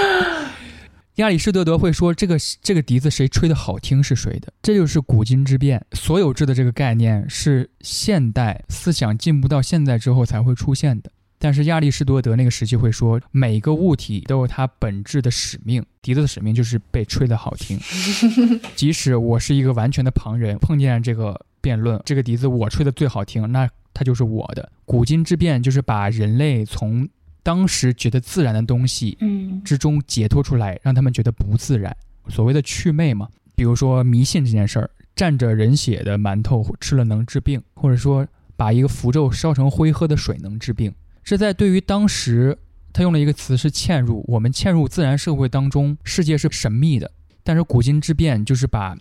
[1.16, 5.84] 亚里士多德会说，这个这个笛子谁吹的好听是谁的，这就是古今之变。
[5.92, 11.10] 所有制的这个概念是现代思想进步到现在之后才会出现的。
[11.38, 17.78] 但是亚里士多德那个时期会说，每个物体都有它本质的使命，笛子的使命就是被吹的好听。
[18.74, 23.68] 即使我是一个完全的旁人，碰见这个辩论，这个笛子我吹的最好听，那。
[23.94, 27.06] 它就是我的古今之变，就是把人类从
[27.43, 31.97] 当时觉得自然的东西嗯之中解脱出来，让他们觉得不自然。
[32.28, 38.26] 所谓的祛魅嘛，比如说迷信这件事儿，蘸着人血的馒头吃了能治病，或者说
[38.57, 40.95] 把一个符咒烧成灰喝的水能治病。
[41.24, 42.57] 这在对于当时，
[42.93, 44.24] 他用了一个词是嵌入。
[44.28, 47.11] 我们嵌入自然社会当中，世界是神秘的，
[47.43, 48.97] 但是古今之变就是把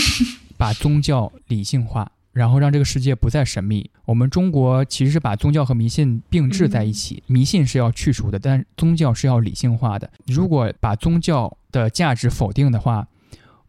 [0.58, 2.10] 把宗教理性化。
[2.36, 3.90] 然后让这个世界不再神秘。
[4.04, 10.10] 我们中国其实是把宗教和迷信并置在一起，迷信是要去除的，但宗教是要理性化的。
[10.26, 13.08] 如果把宗教的价值否定的话，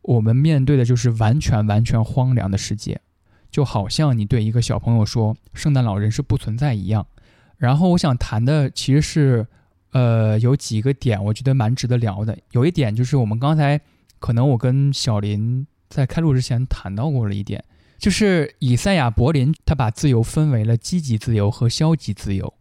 [0.02, 3.00] 我们面对的就是完全完全荒凉的世界，
[3.50, 7.08] 就好像你对一个小朋友说圣诞老人是不存在一样。
[7.56, 9.48] 然后我想谈的其实是，
[9.94, 12.38] 呃，有几个点我觉得蛮值得聊的。
[12.52, 13.80] 有一点就是我们刚才
[14.20, 17.64] 可能我跟小林在开录之前谈到过了一点。
[17.98, 22.54] 就是以赛亚·柏林，他把自由分为了积极自由和消极自由，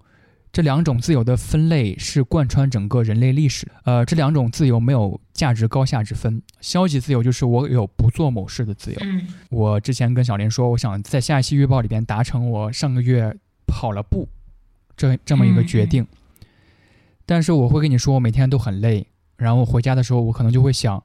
[0.50, 3.70] 这两种自由的分类是贯穿整个人类历史。
[3.84, 6.42] 呃，这两种自由没有价值高下之分。
[6.62, 8.98] 消极自由就是我有不做某事的自由。
[9.50, 14.26] 我之前跟小林说，我想在下一期预报里边达成我上个月跑了步
[14.96, 16.06] 这这么一个决定，
[17.26, 19.06] 但是我会跟你说，我每天都很累，
[19.36, 21.04] 然后回家的时候，我可能就会想，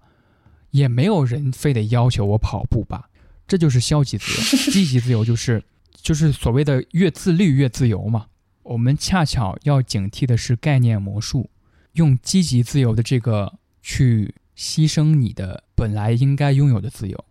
[0.69, 3.09] 也没有人非得要求我跑步吧。
[3.51, 4.39] 这就是消极自由，
[4.71, 5.61] 积极自由就是
[5.93, 8.27] 就是所谓的越自律越自由嘛。
[8.63, 11.49] 我们恰巧要警惕的是概念魔术，
[11.95, 17.25] 用积极自由的这个去牺牲你的本来应该拥有的自由。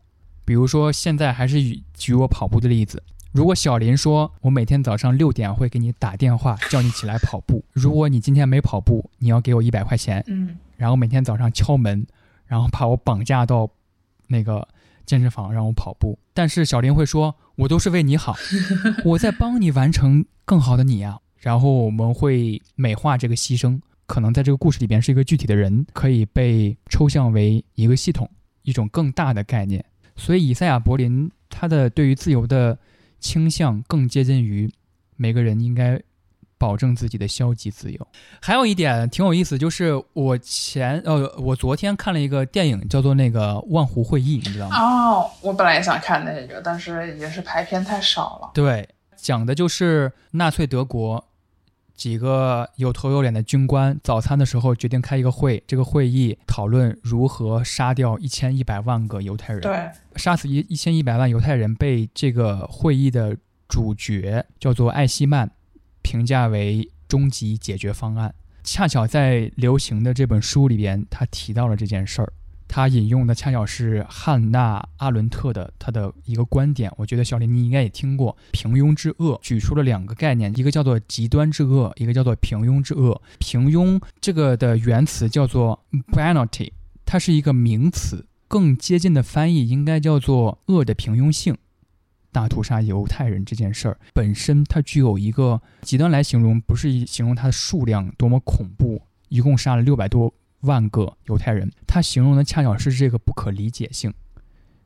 [0.44, 1.58] 比如说，现在还是
[1.94, 3.02] 举我跑步的例子，
[3.32, 12.06] 如果小林说我每天早上六点会给你打电话叫你起来跑步，如果你今天没跑步，你要给我一百块钱，嗯，然后每天早上敲门，
[12.44, 13.70] 然后把我绑架到
[14.26, 14.68] 那个。
[15.10, 18.36] 健身房让我跑步，但是小林会说：“我都是为你好，
[19.04, 28.30] 我在帮你完成更好的你啊。”然后我们会美化这个牺牲，可能在这个故事里边是一个具体的人，可以被抽象为一个系统，
[28.62, 29.84] 一种更大的概念。
[30.14, 32.78] 所以以赛亚·柏林他的对于自由的
[33.18, 34.72] 倾向更接近于
[35.16, 36.00] 每个人应该
[36.60, 38.06] 保证自己的消极自由。
[38.42, 44.76] 还有一点挺有意思，就是我前呃，我昨天看了一个电影，叫做那个《万湖会议》，你知道吗？
[44.78, 48.50] 哦，我本来也想看那个，但是也是排片太少了。
[48.52, 48.86] 对，
[49.16, 51.24] 讲的就是纳粹德国
[51.94, 59.62] 几个有头有脸的军官早餐的时候决定开一个会，这个会议讨论如何杀掉一千一百万个犹太人。
[59.62, 63.34] 对，杀死一一千一百万犹太人被这个会议的
[63.66, 65.50] 主角叫做艾希曼
[66.02, 68.34] 评价为终极解决方案。
[68.62, 72.32] 恰巧在流行的这本书里边，他提到了这件事儿。
[72.68, 83.20] 他引用的恰巧是汉娜·阿伦特的他的一个观点，我觉得小林你应该也听过“平庸之恶”，举出了两个概念，一个叫做极端之恶，一个叫做平庸之恶。
[83.40, 85.82] 平庸这个的原词叫做
[86.12, 86.70] banality，
[87.04, 91.56] 它是一个名词，更接近的翻译应该叫做恶的平庸性。
[92.32, 100.32] 大屠杀犹太人这件事儿本身，它具有一个极端来形容，不是形容它的数量多么恐怖，一共杀了六百多。
[100.62, 104.12] 万个犹太人，它形容的恰巧是这个不可理解性，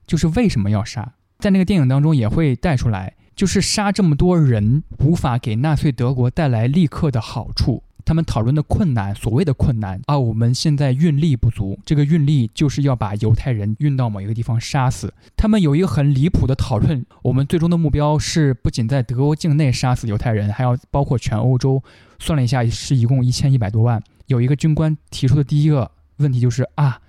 [0.06, 1.14] 就是为什么要杀？
[1.40, 7.82] 在那个电影当中也会带出来，就是杀这么多人无法给纳粹德国带来立刻的好处。
[8.04, 15.12] 他们讨论的困难，所谓的困难啊，我们现在运力不足，这个运力就是要把犹太人运到某一个地方杀死。
[15.36, 21.82] 他们有一个很离谱的讨论，我们最终的目标是不仅在德国境内杀死犹太人，还要包括全欧洲。
[22.18, 24.02] 算了一下，是一共一千一百多万。
[24.26, 27.00] 有一个军官提出的第一个问题就是啊，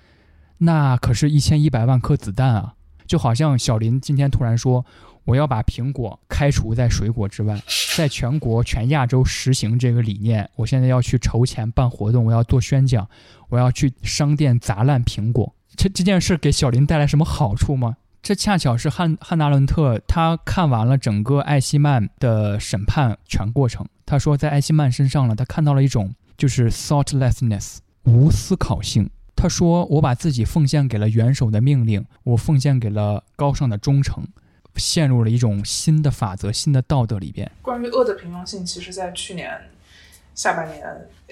[0.57, 2.73] 那可是一千一百万颗子弹啊！
[3.05, 4.83] 就好像小林今天突然说，
[5.25, 7.61] 我要把苹果开除在水果之外，
[7.97, 10.49] 在全国全亚洲实行这个理念。
[10.55, 13.07] 我现在要去筹钱办活动，我要做宣讲，
[13.49, 15.53] 我要去商店砸烂苹果。
[15.75, 17.97] 这这件事给小林带来什么好处吗？
[18.21, 26.15] 这恰巧是汉汉纳伦特他看完了整个艾希曼的审判全过程，他说在艾希曼身上呢，他看到了一种。
[26.37, 29.09] 就是 thoughtlessness，无思考性。
[29.37, 34.27] 他说：“我把自己奉献给了元首的命令，我奉献给了高尚的忠诚，
[34.77, 39.51] 陷入了一种新的法则、新的道德里边。”关于恶的平庸性，其实在去年
[40.33, 40.85] 下半年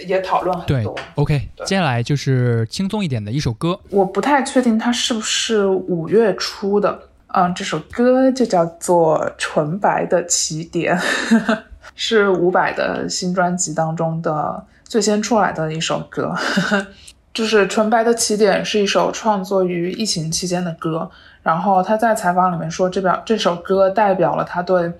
[0.07, 0.97] 也讨论很多。
[1.15, 3.79] OK，接下来就是轻松一点的一首歌。
[3.89, 7.09] 我不太确定它是不是五月初的。
[7.27, 10.95] 嗯，这首歌就叫做《纯白的起点》，
[11.95, 14.65] 是伍佰的新专辑当中的。
[14.83, 16.35] 最先出来的一首歌，
[17.34, 21.09] 就是《纯白的起点》，是一首创作于疫情期间的歌。
[21.41, 24.91] 然后他在采访里面说，这表这首歌代表了他对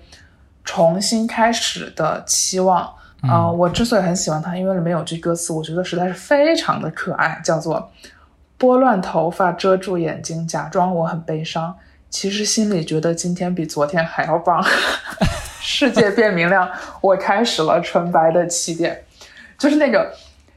[0.64, 2.92] 重新开始的期望。
[3.22, 7.90] 啊，我之所以很喜欢他，因为里面有句歌词，我觉得实在是非常的可爱，叫做
[8.58, 11.74] “拨乱头发遮住眼睛，假装我很悲伤，
[12.10, 14.62] 其实心里觉得今天比昨天还要棒，
[15.62, 16.70] 世界变明亮，
[17.00, 19.02] 我开始了纯白的起点。”
[19.56, 20.12] 就是那个，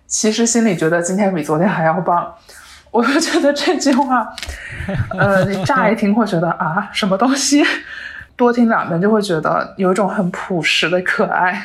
[0.07, 2.33] 其实心里觉得今天比昨天还要棒，
[2.89, 4.27] 我就觉得这句话，
[5.11, 7.63] 呃，你乍一听会觉得啊，什么东西？
[8.37, 11.59] 多听两遍就会觉得有一种很朴实的可爱，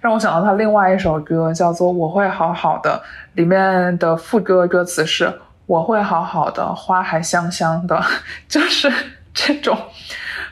[0.00, 3.00] 让我想到他另外一首歌叫做《我会好好的》，
[3.34, 5.32] 里面的副歌歌词是
[5.66, 8.02] “我会好好的，花还香香的”，
[8.48, 8.92] 就是
[9.32, 9.78] 这种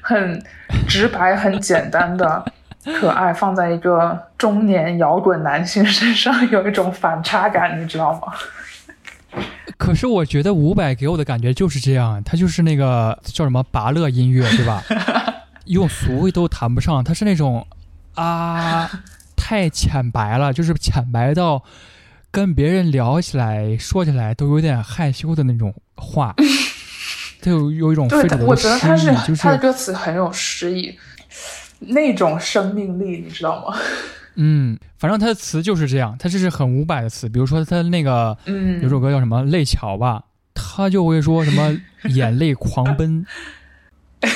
[0.01, 0.40] 很
[0.89, 2.44] 直白、很简单的。
[2.98, 8.32] 可爱放在一个中年摇滚男性身上有一种反差感，你知道吗？
[9.76, 14.82] 可是我觉得伍佰给我的感觉就是这样，他就是那个叫什么拔乐音乐，对吧？
[15.66, 17.66] 用俗都谈不上，他是那种
[18.14, 18.88] 啊，
[19.36, 21.62] 太浅白了，就是浅白到
[22.30, 26.34] 跟别人聊起来、说起来都有点害羞的那种话，
[27.42, 30.96] 他有有一种非常的诗意，就是他的歌词很有诗意。
[31.78, 33.77] 那种生命力，你知道吗？
[34.36, 37.28] 嗯，反正他的词就是这样，他这是很五百的词。
[37.28, 40.24] 比如说他那个，嗯，有首歌叫什么《泪桥》吧，
[40.55, 41.74] 他就会说什么
[42.15, 43.24] 眼泪狂奔。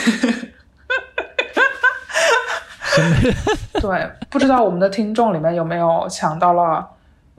[3.81, 6.87] 对，不知道我们的听众里面有没有抢到了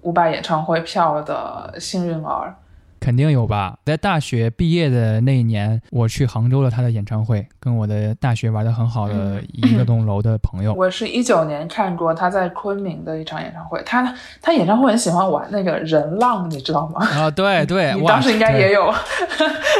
[0.01, 2.55] 五百演唱会票的幸运儿。
[3.01, 10.71] 肯定有吧，在大学毕业的那一年，我去杭州了他的演唱会，跟我的大学玩的很好的一个栋楼的朋友。
[10.77, 17.03] 我是一九年看过他在昆明的一场演唱会，他他演唱会很喜欢玩那个人浪，你知道吗？
[17.07, 18.93] 啊，对对，你当时应该也有。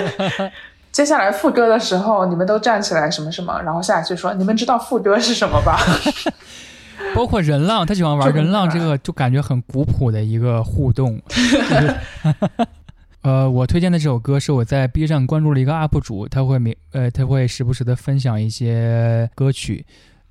[0.92, 5.80] 接下来副歌的时候，你们都站起来什么什么，然后下一句说你们知道副歌是什么吧？
[7.16, 11.22] 包括人浪，他喜欢玩人浪，这个就感觉很古朴的一个互动。
[13.22, 19.86] 呃，我推荐的这首歌是我在 B 站关注了一个 UP 主，他会每呃他会时不时的分享一些歌曲，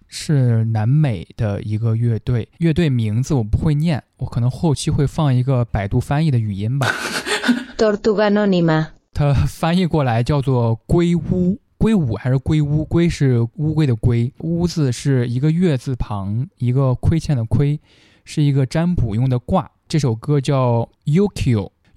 [0.09, 6.89] 是南美的一个乐队，乐队名字我不会念，我可能后期会放一个百度翻译的语音吧。
[7.79, 8.89] Tortuga Anónima.
[9.15, 12.85] 它翻译过来叫做龟乌，龟舞还是龟乌？
[12.85, 17.79] 龟是乌龟的龟，乌字是一个月字旁，一个亏欠的亏，
[18.25, 19.71] 是一个占卜用的卦。
[19.87, 20.89] 这首歌叫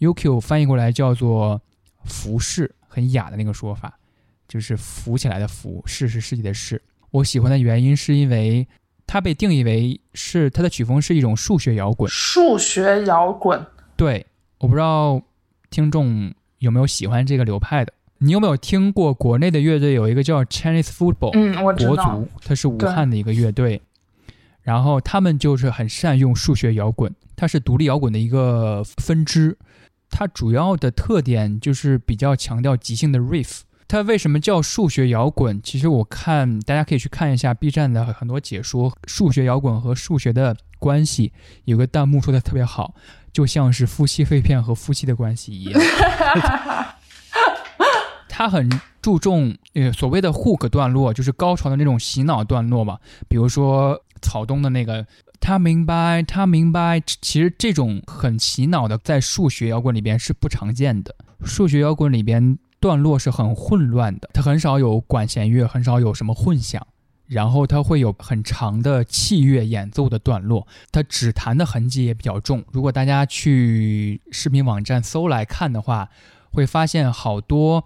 [0.04, 1.62] Yukio，Yukio 翻译过来叫做
[2.06, 3.98] 服饰，很雅的那个说法，
[4.48, 6.82] 就是浮起来的浮，世是世界的世。
[7.12, 8.68] 我喜欢的原因是因为
[9.06, 12.10] 它被定义为是它的曲风是一种数学摇滚。
[12.10, 13.66] 数学摇滚，
[13.96, 14.26] 对，
[14.60, 15.22] 我不知道
[15.70, 17.94] 听众有没有喜欢这个流派的。
[18.20, 23.82] 你有没有听过国内的乐队有一个叫 Chinese Football 嗯，我知国道足，，它是武汉的一个乐队，
[24.62, 29.58] 然后他们就是很善用数学摇滚，它是独立摇滚的一个分支。
[30.16, 33.62] 它主要的特点就是比较强调即兴的 riff。
[33.88, 35.60] 它为什么叫数学摇滚？
[35.64, 41.34] 其实我看大家可以去看一下 B 站的很多解说，数学摇滚和数学的关系。
[41.66, 42.94] 有个弹幕说的特别好，
[43.32, 45.82] 就像是夫妻肺片和夫妻的关系一样。
[48.30, 48.70] 他很
[49.02, 53.00] 注重呃所谓的 hook 段落，就是高潮的那种洗脑段落嘛。
[53.28, 55.06] 比如说草东的那个
[55.44, 61.14] “他明白，他明白”，其实这种很洗脑的，在数学摇滚里边是不常见的。
[61.44, 66.88] 数学摇滚里边段落是很混乱的，它很少有管弦乐，很少有什么混响。
[67.28, 72.64] 然后它会有很长的器乐演奏的段落，它指弹的痕迹也比较重。
[72.72, 76.10] 如果大家去视频网站搜来看的话，
[76.52, 77.84] 会发现好多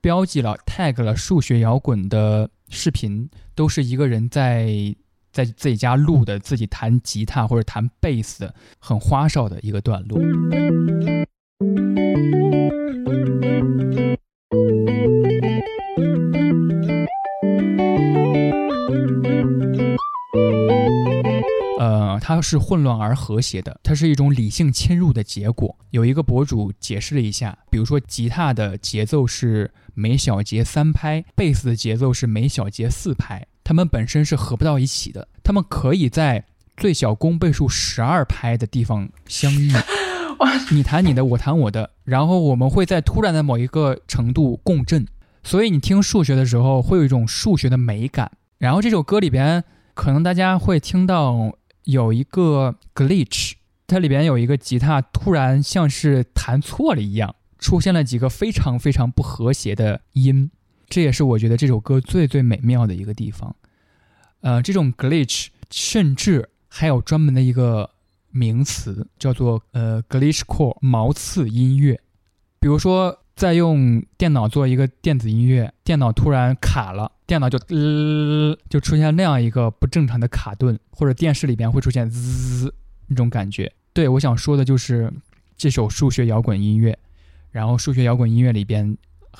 [0.00, 4.94] 标记了 tag 了数学摇滚的视频，都是一个人在
[5.34, 10.16] 在自己家录的，自己弹吉他或者弹贝斯的，很花哨的一个段落。
[21.80, 25.76] 呃，它是混乱而和谐的，它是一种理性侵入的结果。
[25.90, 36.44] 有一个博主解释了一下，比如说吉他的节奏是每小节三拍，贝斯的节奏是每小节四拍，它们本身是合不到一起的，它们可以在
[36.76, 39.72] 最小公倍数十二拍的地方相遇。
[40.70, 45.06] 你弹你的，我弹我的，然后我们会在突然的某一个程度共振，
[45.42, 48.30] 所以你听数学的时候会有一种数学的美感。
[48.58, 49.64] 然后这首歌里边，
[49.94, 53.52] 可能大家会听到有一个 glitch，
[53.86, 60.50] 它里边有一个吉他突然像是弹错了一样，出现了几个非常非常不和谐的音，
[60.94, 63.56] 这也是我觉得这首歌最最美妙的一个地方。
[64.42, 67.90] 呃，这种 glitch 甚至还有专门的一个
[68.30, 72.00] 名词，叫做呃 glitchcore 毛刺音乐。
[72.60, 82.72] 比如说，在用电脑做一个电子音乐，电脑突然卡了，电脑就呃就出现那样一个不正常的卡顿，或者电视里边会出现滋
[83.08, 83.72] 那种感觉。
[83.92, 85.12] 对我想说的就是
[85.56, 86.96] 这首数学摇滚音乐，
[87.50, 88.96] 然后数学摇滚音乐里边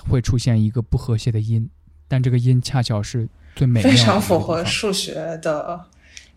[0.09, 1.69] 会出现一个不和谐的音，
[2.09, 5.81] 但这个音恰巧是最美的非常符合数学的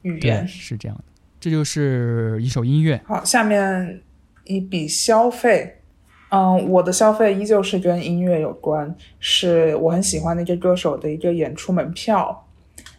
[0.02, 0.48] 语，言。
[0.48, 1.04] 是这样的。
[1.40, 4.02] 这就是一首音乐，好，下面
[4.46, 5.76] 一笔消费。
[6.30, 12.46] 嗯，我的消费依旧是跟音乐有关，是我很喜欢的一个歌手的一个演出门票，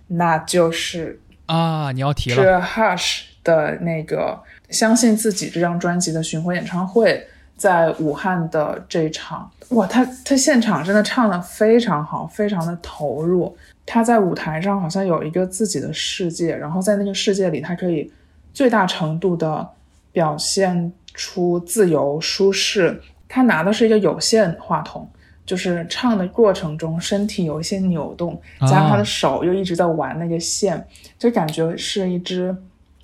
[0.06, 4.40] 那就是啊，你要提了是了，Hush 的那个
[4.74, 7.26] 《相信自己》这张专辑的巡回演唱会，
[7.58, 13.54] 在武汉的这一场，哇，他他现场真的唱的非常好，非常的投入。
[13.84, 18.10] 他在舞台上好像有一个自己的世界，然后在那个世界里，他可以
[18.54, 19.68] 最大程度的
[20.12, 23.00] 表现出自由舒适。
[23.28, 25.06] 他拿的是一个有线话筒，
[25.44, 30.86] 就是唱的过程中身体有一些扭动，加上他的手又一直在玩那个线，
[31.18, 32.54] 就感觉是一只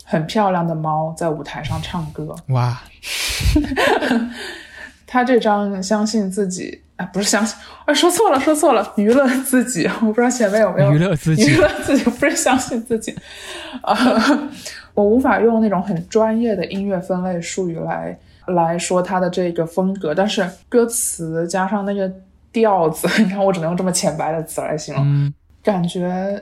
[0.05, 2.35] 很漂亮的猫在舞台上唱歌。
[2.49, 2.81] 哇，
[5.07, 7.57] 他这张相信自己啊，不是相信，
[7.87, 10.93] 啊，说错了，说错了，娱乐自己， 我不知道前面有没有。
[10.93, 11.47] 娱乐自己。
[11.51, 13.15] 娱乐自己不是相信自己，
[13.83, 13.95] 啊、
[14.95, 18.17] 我无法用那种很专业的音乐分类术语来
[18.47, 22.11] 来说他的这个风格，但是歌词加上那个
[22.53, 26.41] 调子，你看我只能用这么浅白的词来形容，嗯，感觉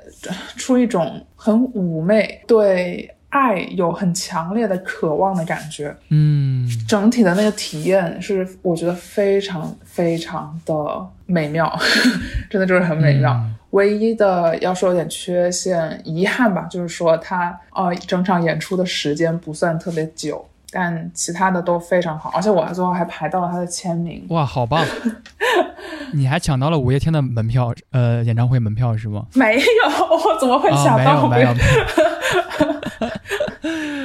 [0.57, 5.95] 出一种很妩媚，对爱有很强烈的渴望的感觉。
[6.11, 10.75] 嗯，整体的那个体验是我觉得非常非常的
[11.27, 11.77] 美妙，
[12.49, 13.33] 真的就是很美妙。
[13.33, 24.25] 嗯唯一的要说有点缺陷、遗憾吧，就是说他呃整场演出的时间不算特别久，但其他的都非常好，而且我最后还排到了他的签名。
[24.31, 24.83] 哇，好棒！
[26.15, 29.27] 你还抢到了五月天的门票，呃，演唱会门票是吗？
[29.35, 29.63] 没有，
[30.17, 31.65] 我怎么会啊，抢到没有，没有，
[33.01, 33.11] 没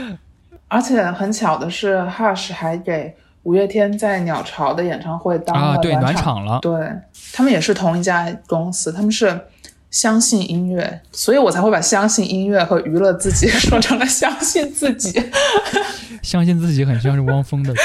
[0.10, 0.18] 有
[0.68, 6.14] 而且很巧的是，Hush 还给五月天在鸟巢的演唱会当了啊，对，暖。
[6.14, 6.60] 场了。
[6.62, 6.92] 对
[7.34, 9.40] 他们也是同一家公司，他们是
[9.90, 15.22] 相信音乐，所以我才会把相信音乐和娱乐自己说成了相信自己。
[16.22, 17.82] 相信自己很像是汪峰的歌。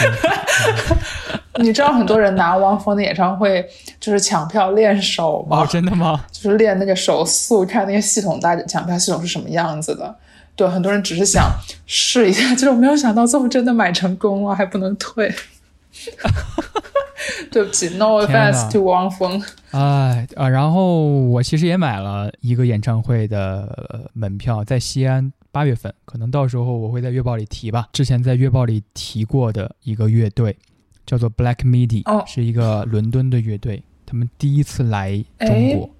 [1.62, 3.64] 你知道很多人拿汪峰的演唱会
[4.00, 5.58] 就是抢票练手吗？
[5.58, 6.24] 哦，真的吗？
[6.32, 10.14] 就是练那个手速，看那个系统大抢票系统是什么样子的。
[10.56, 11.50] 对，很多人只是想
[11.86, 15.32] 试一下，结 果没有想到最后真的买成功了，还不能退。
[17.50, 19.42] 对不起，no offense to 汪峰。
[19.70, 27.88] 哎啊，然后我其实也买了一个演唱会的呃门票，在西安八月份，可能到时候我会在月报里提吧。
[27.92, 30.56] 之前在月报里提过的一个乐队
[31.06, 35.90] 叫做 Black Midi，、哦是一个伦敦的乐队，他们第一次来中国。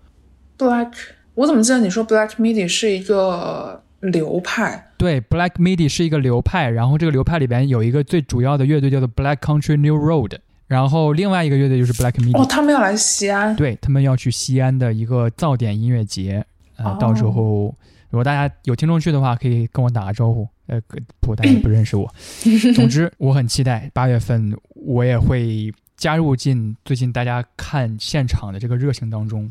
[0.59, 0.93] Black，
[1.35, 4.89] 我怎么记得你说 Black Midi 是一个流派？
[5.03, 10.39] 对，Black Midi 是一个流派，然后这个流派里边有一个最主要的乐队叫做 Black Country New Road，
[10.69, 12.41] 然后另外一个乐队就是 Black Midi。
[12.41, 13.57] 哦，他们要来西安。
[13.57, 16.47] 对他们要去西安的一个噪点音乐节，
[16.77, 17.75] 呃，哦到时候
[18.11, 20.47] 如果大家有听众去的话，可以跟我打个招呼。
[20.69, 20.81] 呃，
[21.19, 22.09] 不，大家也不认识我。
[22.73, 29.51] 总之，我很期待八月份我也会加入进最近大家看现场的这个热情当中。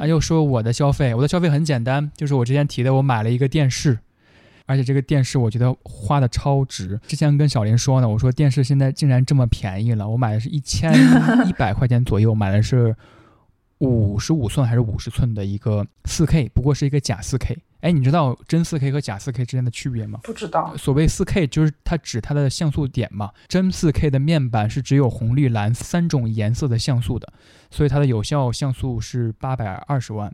[0.00, 4.00] 啊，又说我的消费，我的消费很简单，就是我之前提的，我买了一个电视。
[4.66, 7.00] 而且这个电视我觉得花的超值。
[7.06, 10.92] 之前跟小林说呢，我说电视现在竟然这么便宜了，我买的是 一千
[11.46, 12.94] 一百块钱左右，买的是
[13.78, 17.58] 五十五寸还是五十寸的一个四 K，不过是一个假四 K。
[17.80, 20.20] 哎，你知道真四 K 和假四 K 之间的区别吗？
[20.22, 20.72] 不知道。
[20.76, 27.32] 所谓四 K 就是它指它的像素点嘛，真四 K 的面板是只有红、绿、蓝三种颜色的像素的，
[27.72, 30.32] 所以它的有效像素是八百二十万。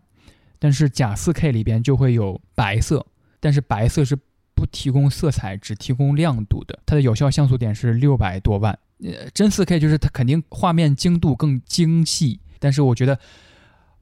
[0.59, 3.07] 但是假四 K 里边就会有白色，
[3.41, 4.17] 但是白色是
[4.55, 8.77] 不提供色彩，只提供亮度的，它的有效像素点是六百多万。
[9.05, 13.19] 呃，真四 K 就是它肯定画面精度更精细，但是我觉得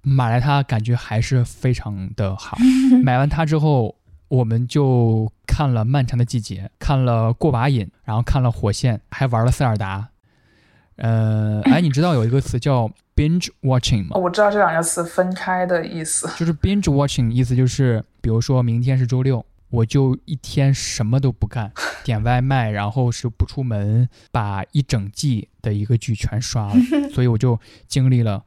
[0.01, 2.57] 买来它感觉还是非常的好。
[3.05, 3.95] 买完它之后，
[4.29, 10.09] 我们就看了《漫长的季节》，看了《过把瘾》，然后看了《火线》，还玩了塞尔达。
[10.97, 14.11] 呃，哎，你知道有一个词叫 binge watching 吗？
[14.13, 16.29] 哦我知道这两个词分开的意思。
[16.39, 21.71] 就是 binge watching，意思就是，比如说明天是周六，我就一天什么都不干，
[22.03, 26.75] 点外卖，然后是不出门，把一整季的一个剧全刷了，
[27.13, 28.43] 所以我就经历了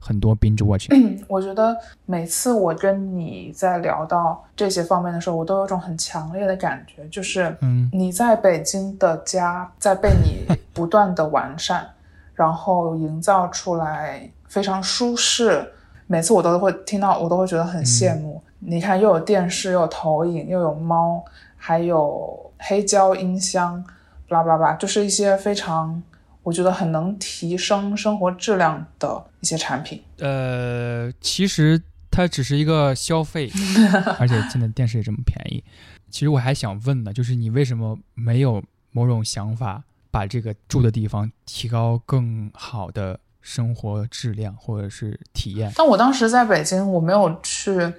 [0.00, 1.22] 很多 binge watching。
[1.28, 11.86] 我觉得每次我跟你在聊到这些方面的时候，我都有种很强烈的感觉，就是嗯你在北京的家在被你不断的完善，
[12.34, 15.70] 然后营造出来非常舒适。
[16.06, 18.42] 每次我都会听到，我都会觉得很羡慕。
[18.58, 21.22] 你看，又有电视，又有投影，又有猫，
[21.56, 23.80] 还有黑胶音箱，
[24.28, 26.02] 巴拉巴拉巴拉，就是一些非常
[26.42, 30.02] 我觉得很能提升生活质量的一些产品。
[30.18, 31.80] 呃，其实
[32.10, 33.50] 它只是一个消费，
[34.18, 35.62] 而且现在电视也这么便宜。
[36.10, 45.70] 其实我还想问呢，就是你为什么没有某种想法，把这个住的地方提高更好的生活质量或者是体验？
[45.76, 47.92] 但我当时在北京，我没有去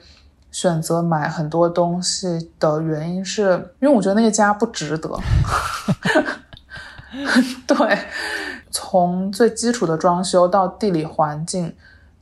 [0.52, 2.28] 选择买很多东西
[2.60, 5.10] 的原因是，因为我觉得那个家不值得。
[7.68, 7.98] 对，
[8.70, 11.74] 从最基础的装修到地理环境，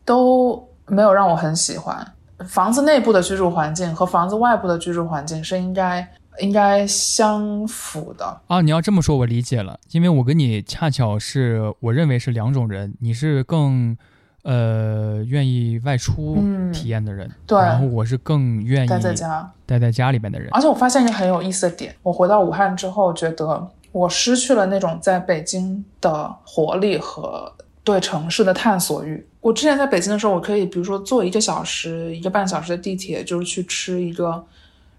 [0.03, 2.13] 都没有让我很喜欢。
[2.47, 6.07] 房子内部的居住环境和房子外部的居住环境是应该
[6.39, 8.41] 应该相符的。
[8.47, 13.97] 啊，你要这么说，我理解了，因为我跟你恰巧是我认为是两种人，你是更
[14.43, 20.47] 呃愿意外出嗯体验的人，对然后我是更愿意待在家，待在家里边的人。
[20.53, 27.51] 而且我发现一个很有意思的点，我回到武汉之后，觉得我失去了那种在北京的活力和
[27.83, 29.25] 对城市的探索欲。
[29.41, 34.45] 我之前在北京的时候，我可以比如说坐一个小时、一个半小时的地铁，就是去吃一个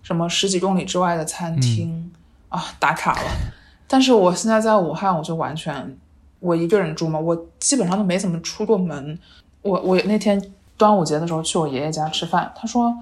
[0.03, 2.11] 什么十几公里之外的餐厅、
[2.49, 3.29] 啊，打卡了。
[3.87, 5.97] 但是我现在在武汉，我就完全
[6.41, 9.19] 我一个人住嘛，我基本上都没怎么出过门。
[9.63, 10.43] 我我那天
[10.77, 12.93] 端午节的时候去我爷爷家吃饭，他说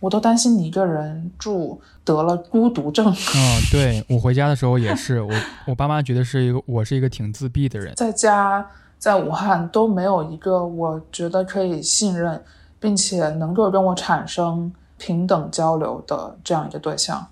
[0.00, 5.32] 我都担心你一个人住得了孤独症， 嗯，对我回家的时候也是，我
[5.66, 7.94] 我爸妈觉得是一个我是一个挺自闭的人。
[7.96, 8.66] 在家
[8.98, 12.42] 在武汉都没有一个我觉得可以信任，
[12.78, 17.26] 并且能够跟我产生平等交流的这样一个对象。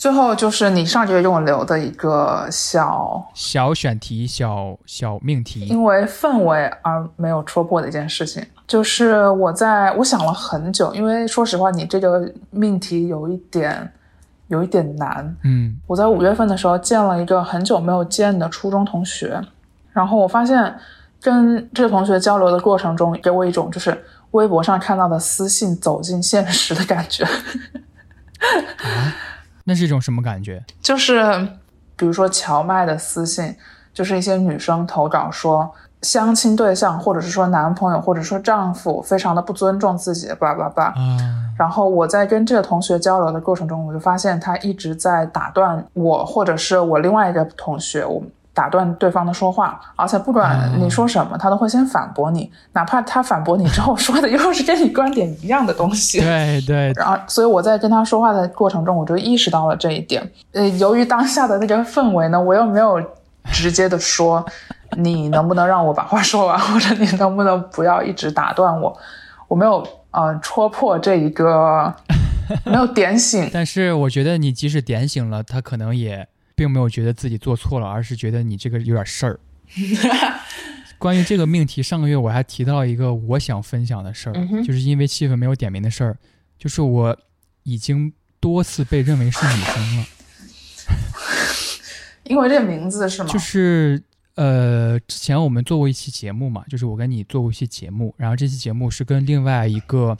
[0.00, 13.92] 最后就是你上个月给我留的一个小，小选题、小小命题，因为氛围而没有戳破的一件事情，就是我在我想了很久，因为说实话，你这个命题有一点
[14.48, 15.36] 有一点难。
[15.44, 15.76] 嗯。
[15.86, 19.38] 我在五月份的时候见了一个很久没有见的初中同学，
[19.92, 20.74] 然后我发现
[21.20, 27.22] 跟这个同学交流的过程中，给我一种就是微博上看到的私信走进现实的感觉。
[29.64, 30.64] 那是一种什么感觉？
[30.80, 31.22] 就是
[31.96, 33.54] 比如说荞麦的私信，
[33.92, 35.70] 就是一些女生投稿说
[36.02, 40.88] 相亲对象或者是说男朋友或者说丈夫非常的不尊重自己，巴拉巴拉巴拉。
[40.90, 41.18] 啊，
[41.58, 48.22] 然后我在跟这个同学交流的过程中，我就发现他一直在打断我，或者是我另外一个同学，我
[48.60, 56.20] 打断对方的说话，而且不管你说什么，他都会先反驳你，哪怕他反驳你之后说的又是跟你观点一样的东西。
[56.20, 60.22] 对对， 然后，所以我在跟他说话的过程中，我就意识到了这一点。
[60.52, 63.02] 呃，由于当下的那个氛围呢，我又没有
[63.50, 64.44] 直接的说，
[64.98, 68.94] 你能不能让我把话说完，或者你能不能不要一直打断我？
[69.48, 71.94] 我没有呃戳破这一个，
[72.66, 73.48] 没有点醒。
[73.50, 76.28] 但是我觉得你即使点醒了他，可能也
[76.60, 79.40] 并没有觉得自己做错了，而是觉得你这个有点事儿。
[81.00, 86.18] 关于这个命题，上个月我还提到一个我想分享的事儿，嗯就是因为气氛没有点名的事儿，
[86.58, 87.18] 就是我
[87.62, 90.06] 已经多次被认为是女生了，
[92.28, 93.30] 因为这个名字是吗？
[93.32, 94.02] 就是
[94.34, 100.14] 呃，之前我们做过一期节目嘛，就是我跟你做过一期节目，然后这期节目是跟另外一个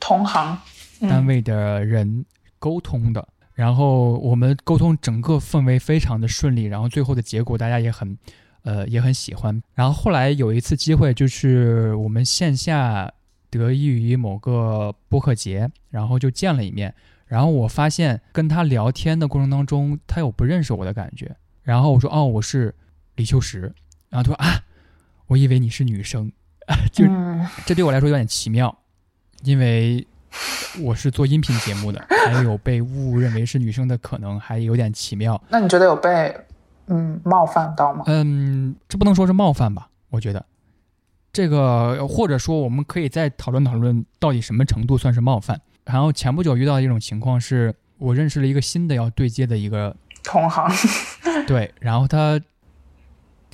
[0.00, 0.58] 同行。
[1.00, 2.26] 嗯单位的人
[2.58, 3.26] 沟通的，
[3.60, 8.16] 然后我们沟通整个氛围非常的顺利，然后最后的结果大家也很，
[8.62, 9.62] 呃，也很喜欢。
[9.74, 13.12] 然后后来有一次机会，就是我们线下
[13.50, 16.94] 得益于某个播客节，然后就见了一面。
[17.26, 21.36] 然后我发现跟他聊天的过程当中，他有不认识我的感觉。
[21.62, 22.74] 然后我说：“哦，我是
[23.16, 23.74] 李秋实。”
[24.08, 24.64] 然后他说：“啊，
[25.26, 26.32] 我以为你是女生。”
[26.90, 27.04] 就
[27.66, 28.74] 这对我来说有点奇妙，
[29.42, 30.06] 因为
[30.80, 35.40] 我是做音频节目的，还有被误认为是女生的可能，还有点奇妙。
[35.48, 36.34] 那你觉得有被
[36.86, 38.04] 嗯冒犯到吗？
[38.06, 39.88] 嗯，这不能说是冒犯吧？
[40.10, 40.44] 我觉得
[41.32, 45.60] 这个，或者说我们可以再讨论讨论，到底什么程度算是冒犯。
[45.84, 50.68] 然后前不久遇到一种情况是，我认识了一个新的要对接的一个同行。
[51.46, 52.40] 对，然后他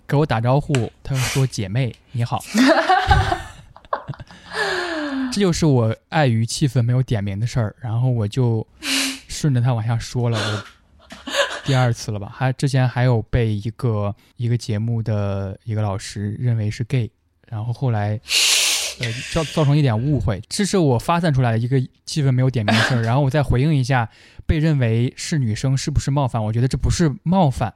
[0.07, 0.73] 给我打招呼，
[1.03, 2.43] 他说：“姐妹你好。”
[5.33, 8.67] 这就是我碍于气氛没有点名的事儿，然后我就
[9.29, 10.65] 顺着他往下说了，我
[11.65, 12.33] 第二次了吧？
[12.35, 17.11] 还之前还有被一个一个节目的一个老师认为是 gay，
[17.49, 18.19] 然后后来
[19.01, 24.09] 呃造造成一点误会，这是我发散出来的一个气氛没有点名的事儿， 然后我再回应一下，
[24.47, 26.43] 被认为是女生是不是冒犯？
[26.43, 27.75] 我觉得这不是冒犯。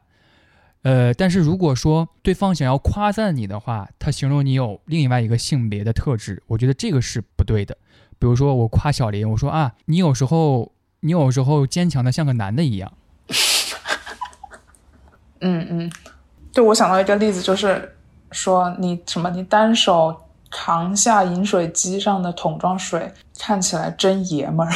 [0.82, 7.76] 呃，但是如果说对方想要夸赞你的话，他形容你有另外一个性别的特质，我觉得这个是不对的。
[8.18, 12.92] 比如说我夸小林，我说啊，你有时候你有时候坚强的像个男的一样。
[15.42, 15.92] 嗯嗯，
[16.52, 17.96] 对我想到一个例子，就是
[18.30, 20.14] 说你什么，你单手
[20.50, 24.72] 扛下饮水机上的桶装水，看起来真爷们儿。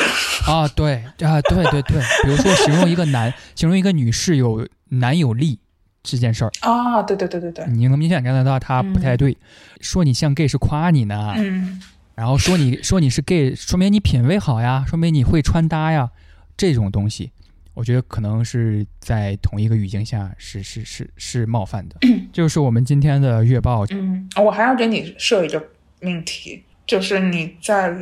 [0.47, 5.59] 啊，对啊，对对对，比如说形容一个男，形容一个女士有男友力
[6.05, 9.37] 这件事儿，啊，对对对对对，你能明显感觉到他不太对。
[9.81, 11.81] 说你像 gay 是夸你呢，嗯
[12.15, 16.11] 然后说你说你是 gay，说明你品味好呀，说明你会穿搭呀，
[16.57, 17.33] 这种东西，
[17.73, 21.97] 我觉得可能是在同一个语境下是是是是冒犯的。
[22.33, 25.61] 就是我们今天的月报，嗯，我还要给你设一个
[26.01, 27.93] 命题，就是你在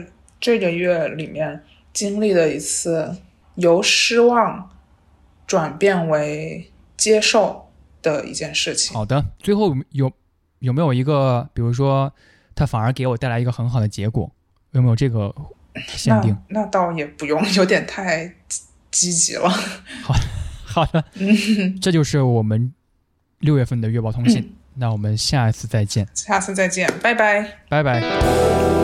[0.41, 1.63] 这个月里面
[1.93, 3.17] 经历了一次
[3.55, 4.69] 由失望
[5.47, 7.71] 转变为接受
[8.03, 8.93] 的一件事情。
[8.93, 10.13] 好的，最后有
[10.59, 12.13] 有没有一个，比如说
[12.55, 14.31] 它反而给我带来一个很好的结果，
[14.73, 15.35] 有没有这个
[15.87, 16.37] 限定？
[16.49, 19.49] 那那倒也不用，有点太积积极了。
[20.65, 21.05] 好的，
[21.81, 22.73] 这就是我们
[23.41, 24.57] 六月份的月报通信。
[24.75, 27.59] 那我们下一次再见，下次再见，拜拜。
[27.69, 28.82] 拜拜。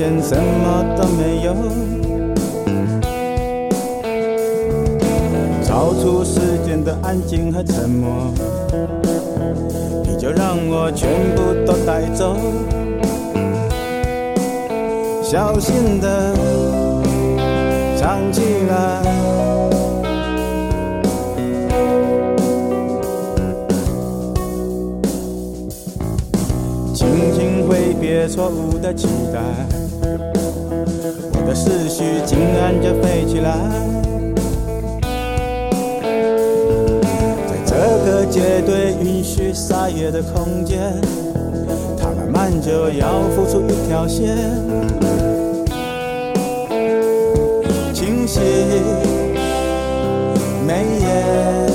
[0.00, 1.54] 现什么都没有。
[5.62, 8.32] 超出时间的安静和沉默，
[10.06, 11.06] 你就让我全
[11.36, 12.34] 部都带走，
[15.22, 16.34] 小心的
[17.98, 18.40] 藏起
[18.70, 19.02] 来。
[26.94, 29.40] 轻轻挥别错误的期待，
[31.50, 33.52] 的思绪竟然就飞起来。
[37.44, 37.74] 在这
[38.04, 40.78] 个绝对允许撒野的空间，
[41.98, 44.36] 它慢慢就要付出一条线，
[47.92, 48.38] 清晰
[50.64, 51.69] 眉眼。